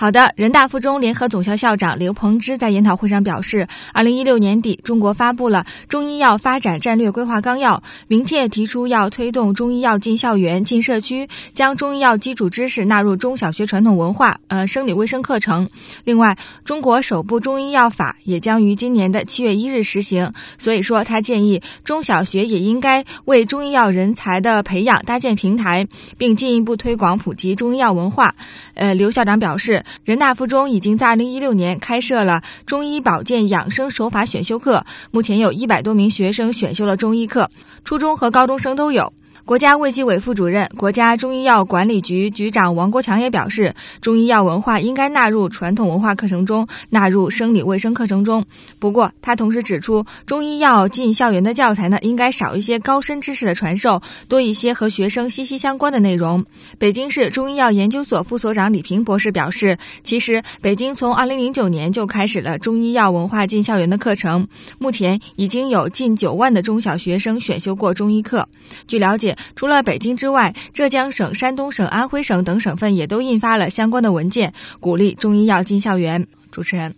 [0.00, 15.68] 好的，人大附中联合总校校长刘鹏之在研讨会上表示，二零一六年底，中国发布了中医药发展战略规划纲要，明确提出要推动中医药进校园、进社区，将中医药基础知识纳入中小学传统文化、呃生理卫生课程。
[16.04, 20.32] 另外，中国首部中医药法也将于今年的七月一日实行。
[20.56, 25.86] 所以说，他建议中小学也应该为中医药人才的培养搭建平台，
[26.16, 28.34] 并进一步推广普及中医药文化。
[28.72, 29.84] 呃，刘校长表示。
[30.04, 37.50] 人大附中已经在二零一六年开设了中医保健养生手法选修课，目前有一百多名学生选修了中医课，
[37.84, 39.12] 初中和高中生都有。
[39.44, 48.44] 国家卫计委副主任、国家中医药管理局局长王国强也表示，中医药文化应该纳入传统文化课程中，纳入生理卫生课程中。
[48.78, 56.44] 不过，他同时指出，中医药进校园的教材呢，应该少一些高深知识的传授，多一些和学生息息相关的内容。
[56.78, 64.46] 北京市中医药研究所副所长李平博士表示，其实北京从二零零九年就开始了中医药文化进校园的课程，
[64.78, 68.46] 目前已经有近九万的中小学生选修过中医课。
[68.86, 69.29] 据了解。
[69.56, 76.26] 除了北京之外，浙江省、山东省、安徽省等省份也都印发了相关的文件，鼓励中医药进校园。
[76.50, 76.94] 主持人，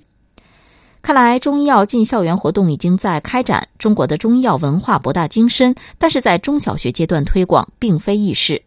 [1.03, 3.68] 看来中医药进校园活动已经在开展。
[3.79, 8.62] 中国的中医药文化博大精深，但是在中小学阶段推广并非易事。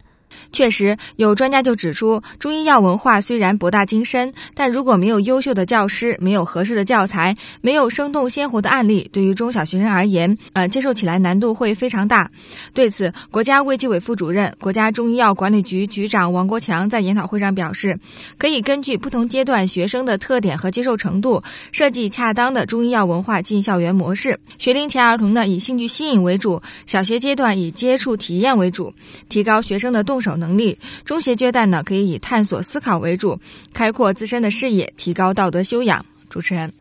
[0.52, 12.30] 确实，有专家就指出，中医药文化虽然博大精深，但如果没有优秀的教师，没有合适的教材，没有生动鲜活的案例，对于中小学生而言，呃，接受起来难度会非常大。
[12.74, 18.00] 对此，国家卫计委副主任、国家中医药管理局局长王国强在研讨会上表示，
[18.38, 24.40] 可以根据不同阶段学生的特点和接受程度，设计恰当的中医药文化进校园模式。
[24.58, 28.94] 学龄前儿童呢，以兴趣吸引为主；小学阶段以接触体验为主，
[29.30, 30.16] 提高学生的动。
[30.26, 33.40] 手能力，中学阶段呢可以以探索思考为主，
[33.74, 36.04] 开阔自身的视野，提高道德修养。
[36.28, 36.74] 主持人，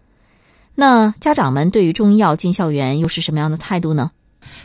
[0.75, 4.11] 那家长们对于中医药进校园又是什么样的态度呢？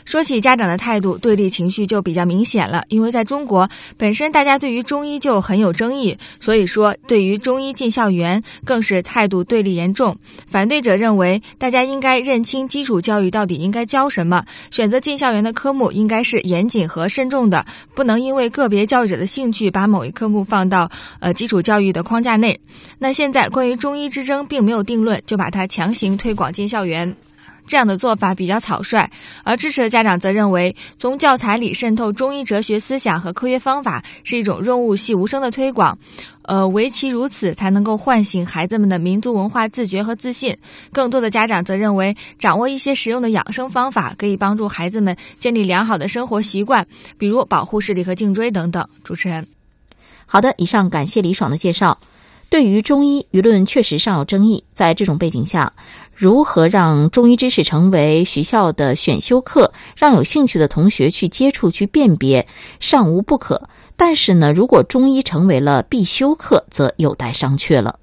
[0.04, 2.84] 说起家长的态度，对立情绪就比较明显了。
[2.88, 10.16] 因为在中国，本身大家对于中医就很有争议，所以说对于中医进校园更是态度对立严重。
[10.48, 22.58] 反对者认为，大家应该认清基础教育到底应该教什么，选择进校园的科目应该是严谨和慎重的，不能因为个别教育者的兴趣把某一科目放到呃基础教育的框架内。
[22.98, 27.14] 那现在关于中医之争并没有定论，就把它强行推广进校园。
[27.70, 29.08] 这样的做法比较草率，
[29.44, 35.96] 而支持的家长则认为，从教材里渗透中医哲学思想和科学方法是一种润物细无声的推广，
[36.42, 40.56] 呃，唯其如此，才能够唤醒孩子们的民族文化自觉和自信。
[40.92, 46.84] 更多的家长则认为，掌握一些实用的养生方法，可以帮助孩子们建立良好的生活习惯，
[47.18, 48.84] 比如保护视力和颈椎等等。
[49.04, 49.46] 主持人，
[50.26, 51.96] 好的，以上感谢李爽的介绍。
[52.50, 55.72] 对于中医，舆论确实尚有争议，在这种背景下。
[56.20, 62.46] 如何让中医知识成为学校的选修课，让有兴趣的同学去接触、去辨别，
[62.78, 63.62] 尚无不可。
[63.96, 67.98] 但是呢，如果中医成为了必修课，则有待商榷了。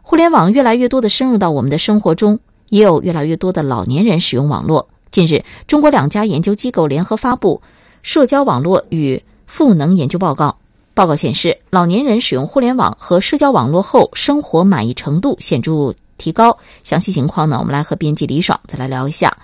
[0.00, 4.88] 互联网越来越多的深入到我们的生活中，也有越来越多的老年人使用网络。
[5.10, 7.60] 近日，中国两家研究机构联合发布
[8.00, 9.14] 《社交网络与》。
[9.48, 10.56] 赋能研究报告，
[10.94, 16.56] 报告显示，老年人使用互联网和社交网络后，生活满意程度显著提高。
[16.84, 19.36] 详细情况呢，我们来和编辑李爽再来聊一下。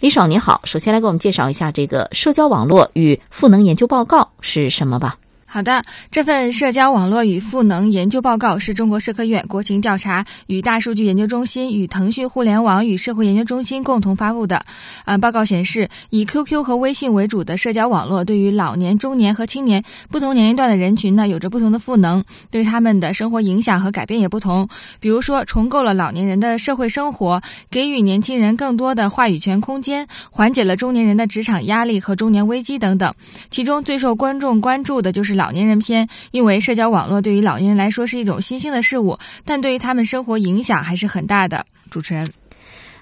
[0.00, 5.18] 李爽你好，首先来给我们介绍一下这个社交网络与赋能研究报告是什么吧。
[5.50, 14.66] 好的，这份社交网络与赋能研究报告是中国社科院国情调查与大数据研究中心与腾讯互联网与社会研究中心共同发布的。
[15.06, 24.68] 啊，报告显示，以 QQ 和微信为主的社交网络对于老年、中年和青年不同年龄段的人群呢，有着不同的赋能，对他们的生活影响和改变也不同。
[25.00, 33.14] 比如说，重构了老年人的社会生活，给予年轻人更多的话语权空间，缓解了中年人的职场压力和中年危机等等。
[33.50, 35.37] 其中最受观众关注的就是。
[35.38, 41.64] 老年人篇，因为社交网络对于老年人来说是一种新兴的事物，但对于他们生活影响还是很大的。
[41.90, 42.30] 主持人，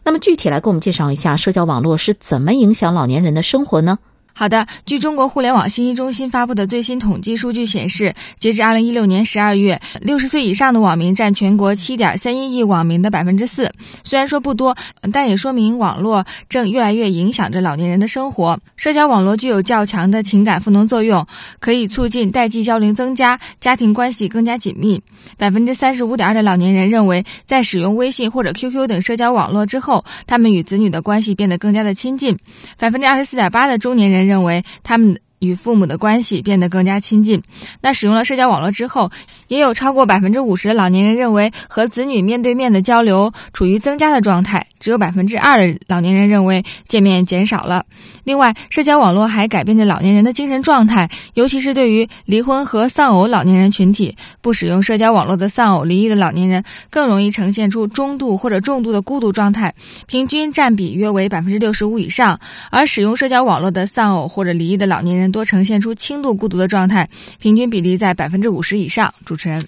[0.04, 3.98] 那么具体来给我们介绍一下社交网络是怎么影响老年人的生活呢？
[4.38, 13.72] 好的，据中国互联网信息中心发布的最新统计数据显示，截至二零一六年十二月，六十岁以上的网民占全国七点三一亿网民的百分之四。
[14.04, 14.76] 虽然说不多，
[15.10, 18.60] 但也说明网络正越来越影响着老年人的生活。
[18.76, 21.26] 社交网络具有较强的情感赋能作用，
[21.58, 25.00] 可以促进代际交流增加，家庭关系更加紧密。
[25.38, 32.36] 百分之三十五点二的老年人认为，在使用微信或者 QQ 等社交网络之后，他们与子女的关系变得更加的亲近。
[32.76, 34.25] 百分之二十四点八的中年人。
[34.26, 35.18] 认为他们。
[35.38, 37.42] 与父母的关系变得更加亲近。
[37.80, 39.10] 那使用了社交网络之后，
[39.48, 47.84] 也有超过百分之五十的老年人认为和子女面对面的交流处于增加的状态，只有百分之二的老年人认为见面减少了。
[48.24, 59.74] 另外，社交网络还改变了老年人的精神状态，尤其是对于离婚和丧偶老年人群体，不使用社交网络的丧偶离异的老年人更容易呈现出中度或者重度的孤独状态，
[60.06, 62.40] 平均占比约为百分之六十五以上。
[62.70, 65.25] 而使用社交网络的丧偶或者离异的老年人。
[65.30, 67.08] 多呈现出轻度孤独的状态，
[67.38, 69.12] 平均比例在百分之五十以上。
[69.24, 69.64] 主持人，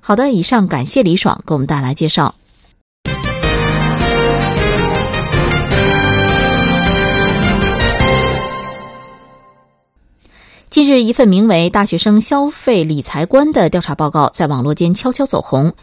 [0.00, 2.34] 好的，以上感谢李爽给我们带来介绍。
[10.70, 15.74] 近日，一份名为《大学生消费理财观》的调查报告在网络间悄悄走红。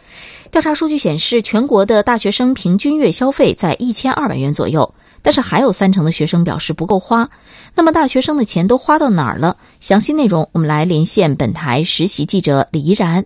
[0.50, 4.92] 调查数据显示，全国的大学生平均月消费在一千二百元左右。
[5.22, 7.28] 但是还有三成的学生表示不够花，
[7.74, 9.56] 那么大学生的钱都花到哪儿了？
[9.80, 13.24] 详细内容我们来连线本台实习记者李怡然。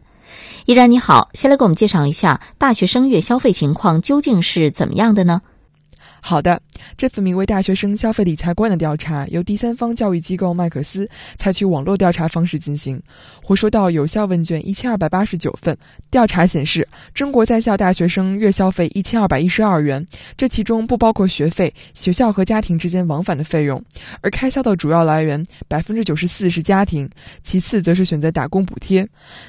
[0.67, 5.43] 怡然你好，先来给我们介绍一下大学生月消费情况究竟是怎么样的呢？
[6.21, 6.63] 好的，
[6.97, 13.01] 这份名为《大学生消费理财观》的调查由第三方教育机构麦克斯采取网络调查方式进行，
[13.43, 15.77] 回收到有效问卷一千二百八十九份。
[16.11, 20.07] 调查显示，中国在校大学生月消费一千二百一十二元，
[20.37, 23.83] 这其中不包括学费、学校和家庭之间往返的费用，
[24.23, 27.07] 而开销的主要来源百分之九十四是家庭，
[27.43, 29.07] 其次则是选择打工补贴。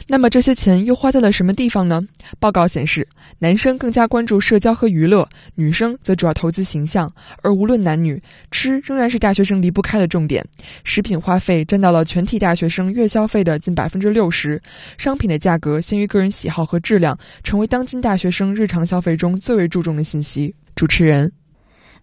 [0.07, 2.01] 那么这些钱又花在了什么地方呢？
[2.37, 3.07] 报告显示，
[3.39, 6.65] 男生更加关注社交和娱乐，女生则主要投资。
[6.65, 10.45] 形象，而无论男女，吃仍然是大学生离不开的重点。
[10.83, 14.61] 食品花费占到了全体大学生月消费的近百分之六十，
[14.97, 20.55] 商品的价格先于个人喜好和质量，成为当今大学生日常消费中最为注重的信息。
[20.75, 21.31] 主持人，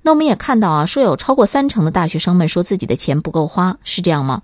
[0.01, 4.43] 那我们也看到啊，说有超过三成的大学生们说自己的钱不够花，是这样吗？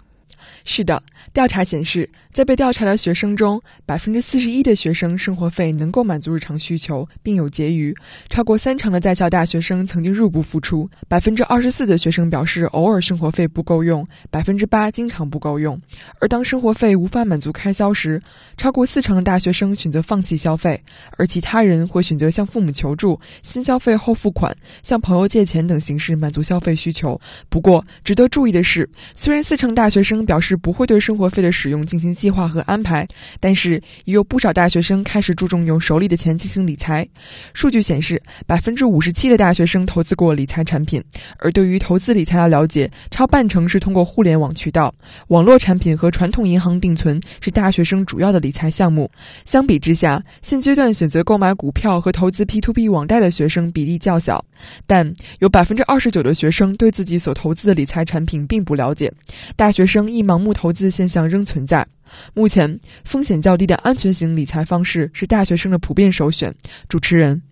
[0.64, 1.02] 是的，
[1.32, 2.08] 调查显示。
[2.30, 7.92] 在被调查的学生中，百分之四十一的学生生活费能够满足日常需求，并有结余；
[8.28, 10.88] 超过三成的在校大学生曾经入不敷出。
[11.08, 15.80] 百分之二十四的学生表示偶尔生活费不够用，百分之八经常不够用。
[16.20, 18.22] 而当生活费无法满足开销时，
[18.56, 20.80] 超过四成的大学生选择放弃消费，
[21.16, 27.20] 而其他人会选择向父母求助、先消费后付款、向朋友借钱等形式满足消费需求。
[27.48, 32.28] 不过，值得注意的是，虽然四成大学生表示不会对生活费的使用进行计。
[32.28, 33.08] 划和安排，
[33.40, 37.08] 但是也有不少大学生开始注重用手里的钱进行理财。
[37.54, 41.02] 数据显示，百分之五十七的大学生投资过理财产品，
[41.38, 44.94] 而对于投资理财的了解，超半成是通过互联网渠道。
[45.28, 49.10] 网络产品和传统银行定存是大学生主要的理财项目。
[49.44, 54.44] 相比之下，现阶段选择购买股票和投资 P to P 网贷的学生比例较小，
[54.86, 59.10] 但有百分之二十九的学生对自己所投资的理财产品并不了解。
[59.56, 61.86] 大学生易盲目投资现象仍存在。
[62.34, 66.54] 目前，风险较低的安全型理财方式是大学生的普遍首选。
[66.88, 67.42] 主持人，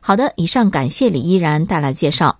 [0.00, 2.38] 好的，以上感谢李依然带来介绍。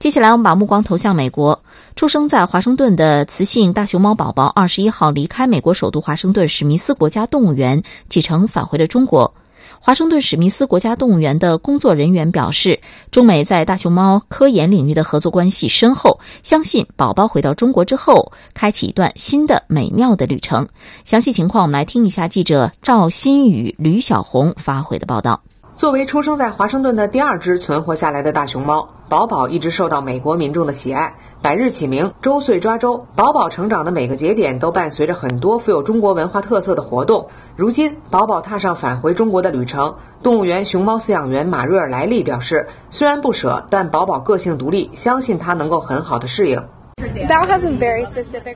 [0.00, 1.62] 接下来，我们把目光投向美国。
[1.96, 9.32] 出生在华盛顿的雌性大熊猫宝宝，二十一号离开美国首都华盛顿史密斯国家动物园启程返回了中国。
[9.80, 20.68] 华盛顿史密斯国家动物园的工作人员表示，中美在大熊猫科研领域的合作关系深厚，相信宝宝回到中国之后，开启一段新的美妙的旅程。
[21.04, 25.40] 详细情况，我们来听一下记者赵新宇、吕小红发回的报道。
[25.76, 31.16] 作为出生在华盛顿的第二只存活下来的大熊猫，宝宝一直受到美国民众的喜爱。
[31.42, 37.26] 百日起名，周岁抓周，宝宝成长的每个节点都伴随着很多富有中国文化特色的活动。
[37.56, 39.96] 如今，宝宝踏上返回中国的旅程。
[40.22, 46.62] 动物园熊猫饲养员马瑞尔莱利表示，虽然不舍，但宝宝个性独立，相信他能够很好的适应。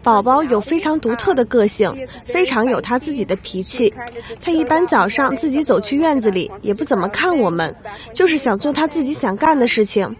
[0.03, 1.93] 宝宝有非常独特的个性，
[2.25, 3.93] 非常有他自己的脾气。
[4.41, 7.75] 他一般早上自己走去院子里，也不怎么看我们，
[8.13, 10.17] 就是想做他自己想干的事情。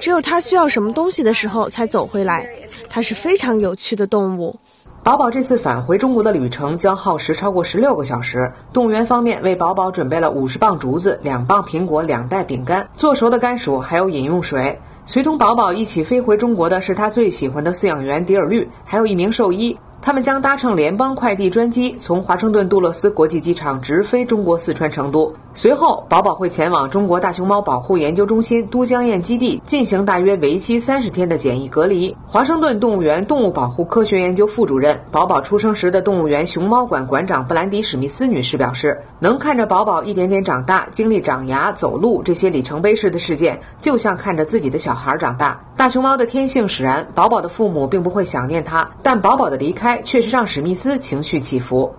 [0.00, 2.48] 只有他需要什么东西的时候才走回来。
[2.88, 4.58] 他是非常有趣的动物。
[5.02, 8.52] 宝宝这次返回中国的旅程将耗时超过十六个小时。
[8.72, 14.80] 动物园方面为宝宝准备了五十磅竹子、两磅苹果、两袋饼干、做熟的甘薯，还有饮用水。
[15.06, 19.78] 随同宝宝一起飞回中国的是他最喜欢的饲养员迪尔绿，还有一名兽医。
[20.02, 25.34] 他们将搭乘联邦快递专机从华盛顿杜勒斯国际机场直飞中国四川成都。
[25.52, 32.16] 随后，宝宝会前往中国大熊猫保护研究中心都江堰基地进行大约为期三十天的检疫隔离。
[32.24, 45.60] 华盛顿动物园动物保护科学研究副主任、宝宝出生时的动物园熊猫馆馆长布兰迪·史密斯女士表示：“能看着宝宝一点点长大，经历长牙、走路这些里程碑式的事件，就像看着自己的小孩长大。
[45.76, 51.92] 大熊猫的天性使然，宝宝的父母并不会想念它，但宝宝的离开。”确实让史密斯情绪起伏。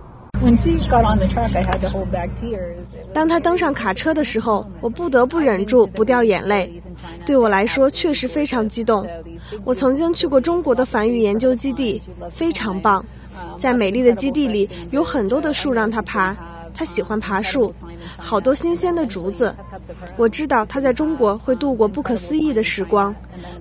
[3.12, 6.82] 当他登上卡车的时候，我不得不忍住不掉眼泪。
[7.24, 9.06] 对我来说，确实非常激动。
[9.64, 13.04] 我曾经去过中国的繁育研究基地，非常棒。
[13.56, 16.36] 在美丽的基地里，有很多的树让他爬，
[16.74, 17.72] 他喜欢爬树，
[18.16, 19.54] 好多新鲜的竹子。
[20.16, 23.14] 我知道他在中国会度过不可思议的时光，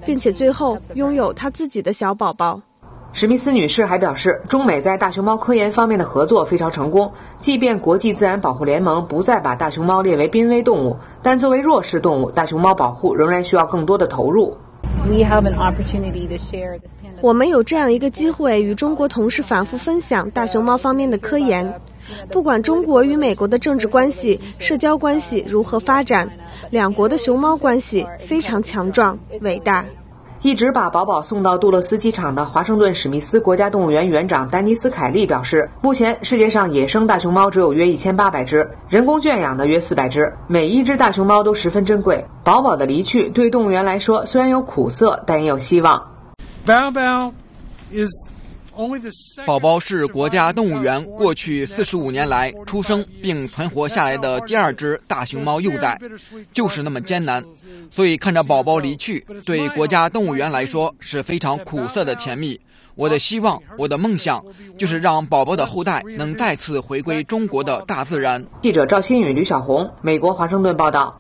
[0.04, 2.60] 并且最后拥有他自己的小宝宝。
[3.14, 7.12] 史密斯女士还表示，中美在大熊猫科研方面的合作非常成功。
[7.40, 14.56] 即便国际自然保护联盟不再把大熊猫列为濒危动物，但作为弱势动物，大熊猫保护仍然需要更多的投入。
[17.22, 21.82] 我们有这样一个机会与中国同事反复分享大熊猫方面的科研。
[22.32, 26.30] 不管中国与美国的政治关系、社交关系如何发展，
[26.70, 29.86] 两国的熊猫关系非常强壮、伟大。
[30.44, 42.26] 一直把宝宝送到杜勒斯机场的华盛顿史密斯国家动物园园长丹尼斯·凯利表示，目前世界上野生大熊猫只有约一千八百只，人工圈养的约四百只，每一只大熊猫都十分珍贵。
[42.44, 46.08] 宝宝的离去对动物园来说虽然有苦涩，但也有希望。
[46.66, 47.34] Bao Bao
[47.92, 48.31] is
[49.46, 55.98] 宝宝是国家动物园过去四十五年来出生并存活下来的第二只大熊猫幼崽，
[56.54, 57.44] 就是那么艰难，
[57.90, 62.60] 所以看着宝宝离去，对国家动物园来说是非常苦涩的甜蜜。
[62.96, 64.44] 我的希望，我的梦想，
[64.78, 68.46] 就是让宝宝的后代能再次回归中国的大自然。
[68.62, 71.18] 记者赵新宇、吕小红，美国华盛顿报道。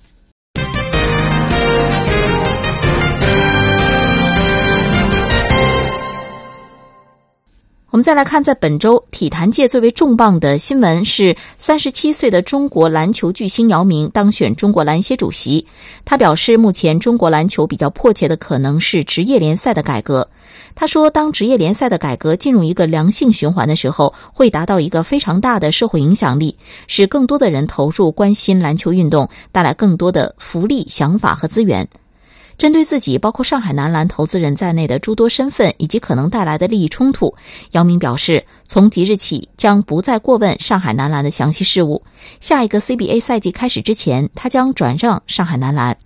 [7.91, 15.67] 我们再来看，在本周体坛界最为重磅的新闻是，三十七岁的中国篮球巨星姚明当选中国篮协主席。
[16.05, 20.29] 他表示，目前中国篮球比较迫切的可能是职业联赛的改革。
[20.73, 31.89] 他说，当职业联赛的改革进入一个良性循环的时候，会达到一个非常大的社会影响力，使更多的人投入关心篮球运动，带来更多的福利、想法和资源。
[32.61, 37.33] 针对自己，包括上海男篮投资人在内的诸多身份以及可能带来的利益冲突，
[37.71, 42.03] 姚明表示，从即日起将不再过问上海男篮的详细事务。
[42.39, 45.97] 下一个 CBA 赛季开始之前，他将转让上海男篮。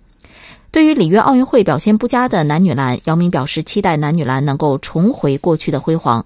[0.70, 6.24] 对于里约奥运会表现不佳的男女篮，姚明表示期待男女篮能够重回过去的辉煌。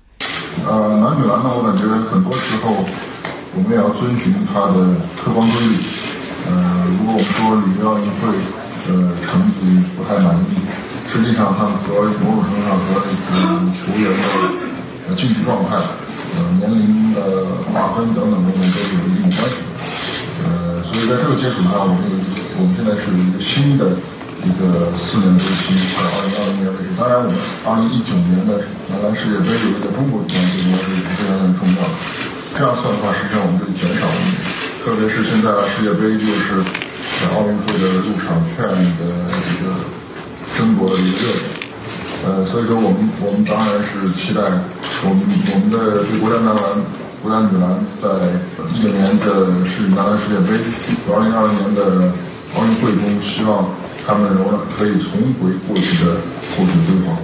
[0.65, 2.71] 呃，男女篮呢，我感觉很多时候
[3.57, 5.75] 我们也要遵循它的客观规律。
[6.47, 8.60] 呃，如果我们说里约奥运会。
[8.89, 10.57] 呃，成绩不太满意。
[11.13, 13.35] 实际上，它和某种程度上和这个
[13.83, 14.07] 球员
[15.09, 15.75] 的竞技状态、
[16.39, 19.69] 呃年龄的划分等等等等都是有一定关系的。
[20.47, 21.99] 呃，所以在这个基础上，我们
[22.57, 23.91] 我们现在是一个新的
[24.47, 26.95] 一个四年周期，在二零二零年为止。
[26.95, 27.35] 当然，我们
[27.67, 31.95] 二零一九年的男篮世界杯有在中国举办，这个是非常非常重要的。
[32.55, 34.19] 这样算的话，实际上我们就减少了，
[34.87, 36.63] 特别是现在世界杯就是。
[37.21, 38.65] 在奥运会的入场券
[38.97, 39.05] 的
[39.53, 39.77] 一个
[40.57, 41.45] 争夺的一个热点，
[42.25, 44.41] 呃，所以说我们我们当然是期待
[45.05, 45.21] 我们
[45.53, 46.65] 我们的对国家男篮、
[47.23, 48.09] 国家女篮在
[48.73, 50.57] 一九年的世男篮世界杯
[51.07, 52.11] 和二零二零年的
[52.57, 53.69] 奥运会中，希望
[54.07, 56.17] 他们仍然可以重回过去的
[56.57, 57.15] 过去辉煌。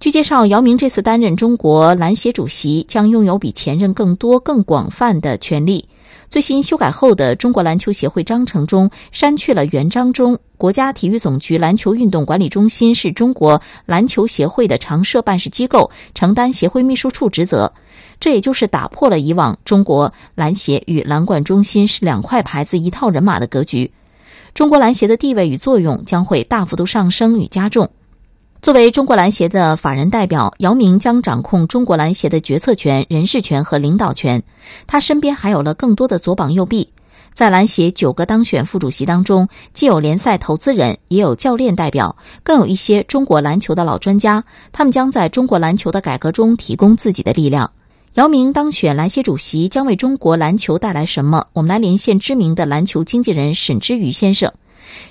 [0.00, 5.89] 据介绍，姚明这次担任中国篮协主席，将拥有比前任更多、更广泛的权利。
[6.30, 17.72] 最新修改后的中国篮球协会章程中删去了原章中国家体育总局篮球运动管理中心是中国篮球协会的常设办事机构，承担协会秘书处职责。
[18.20, 23.90] 这也就是打破了以往中国篮协与篮管中心是两块牌子一套人马的格局。
[24.54, 27.90] 中国篮协的地位与作用将会大幅度上升与加重。
[28.62, 34.42] 作为中国篮协的法人代表，姚明将掌控中国篮协的决策权、人事权和领导权。
[34.86, 36.90] 他身边还有了更多的左膀右臂。
[37.32, 44.44] 在篮协九个当选副主席当中，既有联赛投资人，也有教练代表，更有一些中国篮球的老专家。
[44.72, 47.72] 他们将在中国篮球的改革中提供自己的力量。
[48.14, 51.46] 姚明当选篮协主席将为中国篮球带来什么？
[51.54, 54.52] 我们来连线知名的篮球经纪人沈之瑜先生。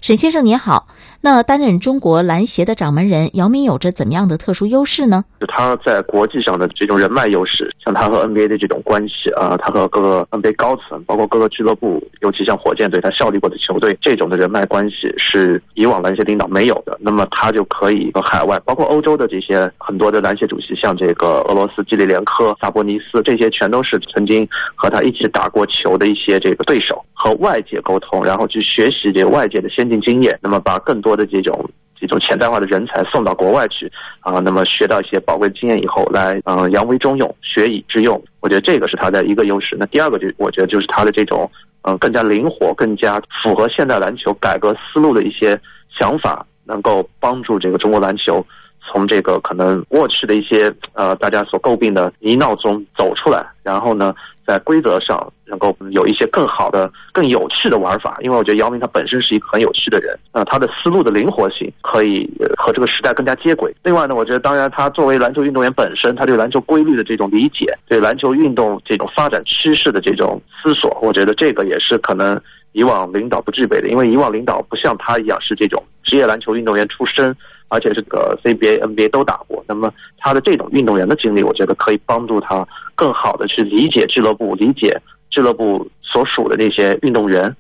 [0.01, 0.87] 沈先生您好。
[1.21, 5.25] 那担任中国篮协的掌门人姚明有着怎么样的特殊优势呢？
[5.37, 16.97] 就他在国际上的这种人脉优势，像他和 NBA 的这种关系啊，他和各个 NBA 高层，包括各个俱乐部，尤其像火箭队他效力过的球队，这种的人脉关系是以往篮协领导没有的。
[17.01, 31.08] 那么他就可以和海外，包括欧洲的这些很多的篮协主席，像这个俄罗斯基里连科、萨博尼斯，这些全都是曾经和他一起打过球的一些这个对手，和外界沟通，然后去学习这个外界的先进经验，那么把更多。
[31.09, 31.67] 多的这种
[31.99, 38.21] 这种潜在化的人才送到国外去啊，那么学到一些宝贵经验以后，来嗯扬威中用，学以致用。
[38.41, 39.75] 我觉得这个是他的一个优势。
[39.79, 41.49] 那第二个就我觉得就是他的这种
[41.81, 45.59] 嗯更加灵活、更加符合现代篮球改革思路的一些
[45.97, 48.45] 想法，能够帮助这个中国篮球
[48.91, 54.15] 从这个可能过去的一些呃大家所诟病的泥淖中走出来，然后呢。
[54.49, 62.27] 在规则上能够有一些更好的、更有趣的玩法，因为我觉得姚明他本身是一个很有趣的人，呃，他的思路的灵活性可以
[62.57, 63.71] 和这个时代更加接轨。
[63.83, 77.37] 另外呢，我觉得当然他作为篮球运动员本身，他对篮球规律的这种理解，对篮球运动这种发展趋势的这种思索，我觉得这个也是可能以往领导不具备的，因为以往领导不像他一样是这种职业篮球运动员出身。
[77.69, 87.55] 而且这个 CBA、NBA 都打过，那么他的这种运动员的经历，我觉得可以帮助他更好的去理解俱乐部，理解俱乐部所属的那些运动员。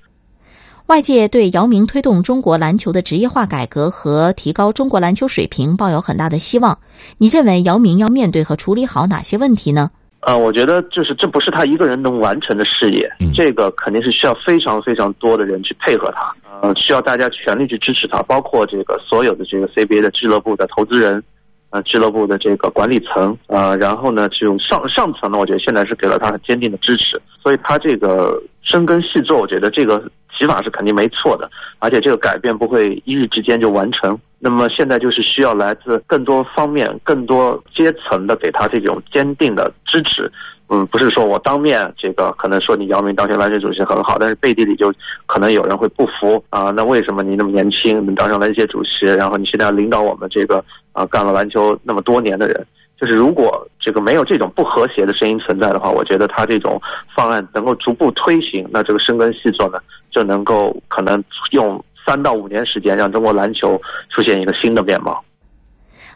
[0.87, 6.79] 外界对姚明推动中国篮球的职业化改革和提高中国篮球水平抱有很大的希望。
[7.19, 9.91] 你认为姚明要面对和处理好哪些问题呢？
[10.21, 21.23] 呃，我觉得就是这不是他一个人能完成的事业，这个肯定是需要非常非常多的人去配合他，呃，需要大家全力去支持他，包括这个所有的这个 CBA 的俱乐部的投资人，
[21.69, 30.03] 呃，俱乐部的这个管理层，呃，然后呢，这种上上层呢，我觉得现在是给了他很坚定的支持，所以他这个深耕细作，我觉得这个。
[30.39, 34.17] 起法是肯定没错的，而且这个改变不会一日之间就完成。
[34.39, 40.31] 那么现在就是需要来自更多方面、更多阶层的给他这种坚定的支持。
[40.69, 44.93] 嗯，不是说我当面这个可能说你姚明当选篮协主席很好，但是背地里就
[45.25, 46.69] 可能有人会不服啊。
[46.69, 50.63] 那为什么你那么年轻能当上篮协主席，然后你现在要领导我们这个
[50.93, 52.65] 啊干了篮球那么多年的人？
[52.99, 56.81] 就是如果这个没有这种不和谐的声音存在的话，我觉得他这种
[57.15, 59.79] 方案能够逐步推行，那这个深耕细作呢，
[60.11, 65.23] 就能够可能用三到五年时间，让中国篮球出现一个新的面貌。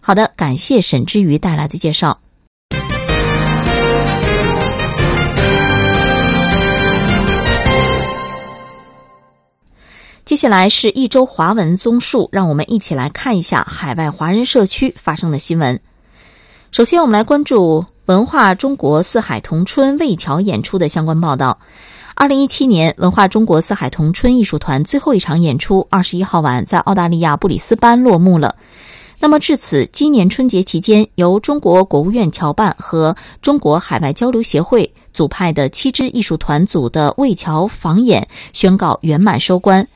[0.02, 2.20] 好的，感谢沈之瑜带来的介绍。
[10.26, 15.80] 接下来是一周华文综述，让我们一起来看一下海外华人社区发生的新闻。
[16.74, 21.60] 首先，我们来关注文化中国四海同春魏桥演出的相关报道。
[22.16, 28.56] 二零一七年，文化中国四海同春艺术团最后一场演出，二十一号晚在澳大利亚布里斯班落幕了。
[29.20, 39.88] 那么，至此，今年春节期间，由中国国务院侨办和中国海外交流协会组派的七支艺术团组的魏桥访演宣告圆满收官。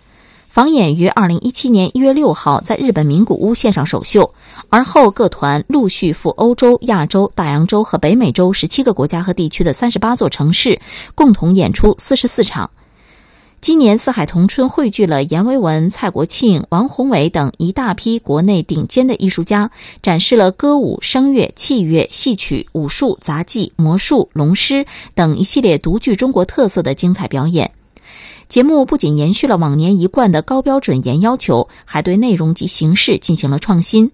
[0.47, 4.31] 访演于二零一七年一月六号在日本名古屋线上首秀，
[4.69, 10.79] 而后各团陆续赴欧洲、亚洲、大洋洲和北美洲十七个国家和地区的三十八座城市，
[11.15, 12.69] 共同演出四十四场。
[13.59, 19.71] 今年四海同春汇聚了阎维文、蔡国庆、王宏伟等一大批国内顶尖的艺术家，
[20.03, 24.85] 展示了歌舞、声乐、器乐、戏曲、武术、杂技、魔术、龙狮
[25.15, 27.71] 等一系列独具中国特色的精彩表演。
[28.47, 34.11] 节目不仅延续了往年一贯的高标准严要求，还对内容及形式进行了创新。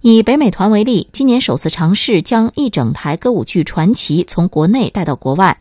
[0.00, 5.58] 以北美团为例，今年首次尝试将一整台歌舞剧传奇从国内带到国外。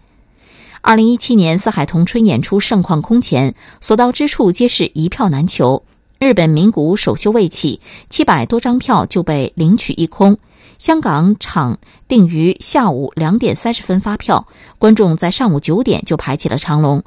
[0.82, 5.82] 二零一七年四海同春演出盛况空前，所到之处皆是一票难求。
[6.20, 7.82] 日本名古首秀未起，
[8.12, 10.38] 七百多张票就被领取一空。
[10.78, 17.04] 香港场定于下午两点三十分发票，观众在上午九点就排起了长龙。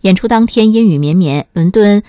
[0.00, 2.02] 演出当天阴雨绵绵，伦敦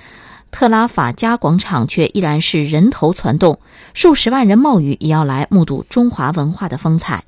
[0.54, 3.60] 特拉法加广场却依然是人头攒动，
[3.95, 7.24] 数十万人冒雨也要来目睹中华文化的风采。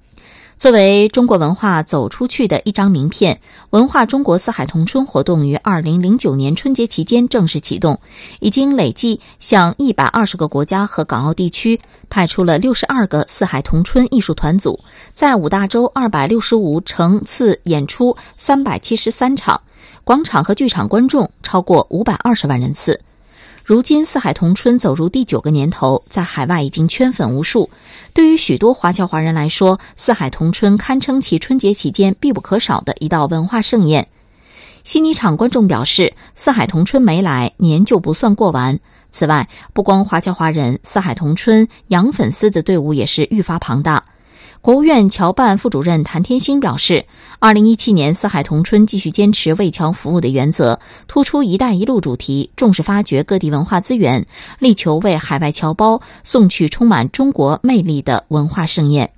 [0.58, 8.00] 作为中国文化走出去的一张名片，文化中国四海同春活动于二零零九年春节期间正式启动，
[8.40, 14.80] 已经累计向一百二十个国家和港澳地区派出了六十二个四海同春艺术团组，
[15.16, 19.60] 在五大洲二百六十五城次演出三百七十三场。
[20.04, 23.02] 广场和剧场观众超过五百二十万人次。
[23.66, 27.68] 如今四海同春走入第九个年头，在海外已经圈粉无数。
[28.13, 34.07] 对于许多华侨华人来说，四海同春堪称其春节期间必不可少的一道文化盛宴。
[34.84, 38.80] 悉尼场观众表示，四海同春没来，年就不算过完。
[39.09, 44.05] 此外，不光华侨华人，四海同春洋粉丝的队伍也是愈发庞大。
[44.66, 47.05] 国务院侨办副主任谭天星表示，
[47.38, 54.26] 二零一七年四海同春继续坚持为侨服务的原则，突出“一带一路”主题，重视发掘各地文化资源，
[54.57, 59.11] 力求为海外侨胞送去充满中国魅力的文化盛宴。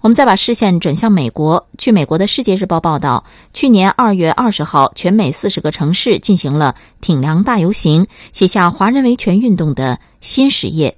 [0.00, 1.66] 我们再把视线转向美国。
[1.76, 10.96] 据美国的《世界日报》报道，去年二月二十号，全美四十个城市进行了挺梁大游行，写下华人维权运动的新始页。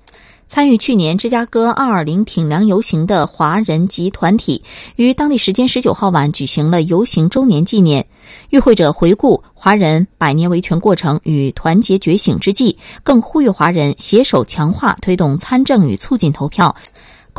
[0.48, 4.62] 参与去年芝加哥二二零挺梁游行的华人及团体，
[4.96, 8.06] 于当地时间十九号晚举行了游行周年纪念。
[8.50, 16.74] 与会者回顾华人百年维权过程与团结觉醒之际，更呼吁华人携手强化推动参政与促进投票。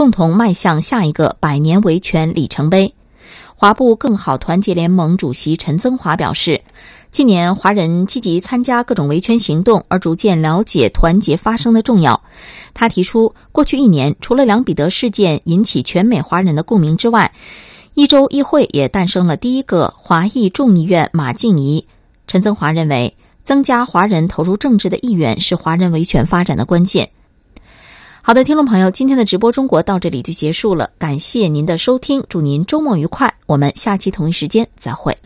[0.01, 2.91] 共同迈向下一个百年维权里程碑。
[3.55, 6.59] 华埠更好团结联盟主席陈增华表示，
[7.11, 12.19] 近年华人积极参加各种维权行动，而逐渐了解团结发声的重要。
[12.73, 17.31] 他提出，过去一年，除了梁彼得事件引起全美华人的共鸣之外，
[17.93, 21.85] 一州议会也诞生了第一个华裔众议院马静怡。
[22.25, 27.11] 陈增华认为，增加华人投入政治的意愿是华人维权发展的关键。
[28.23, 35.17] 好的，听众朋友，今天的直播中国到这里就结束了，感谢您的收听，祝您周末愉快，我们下期同一时间再会。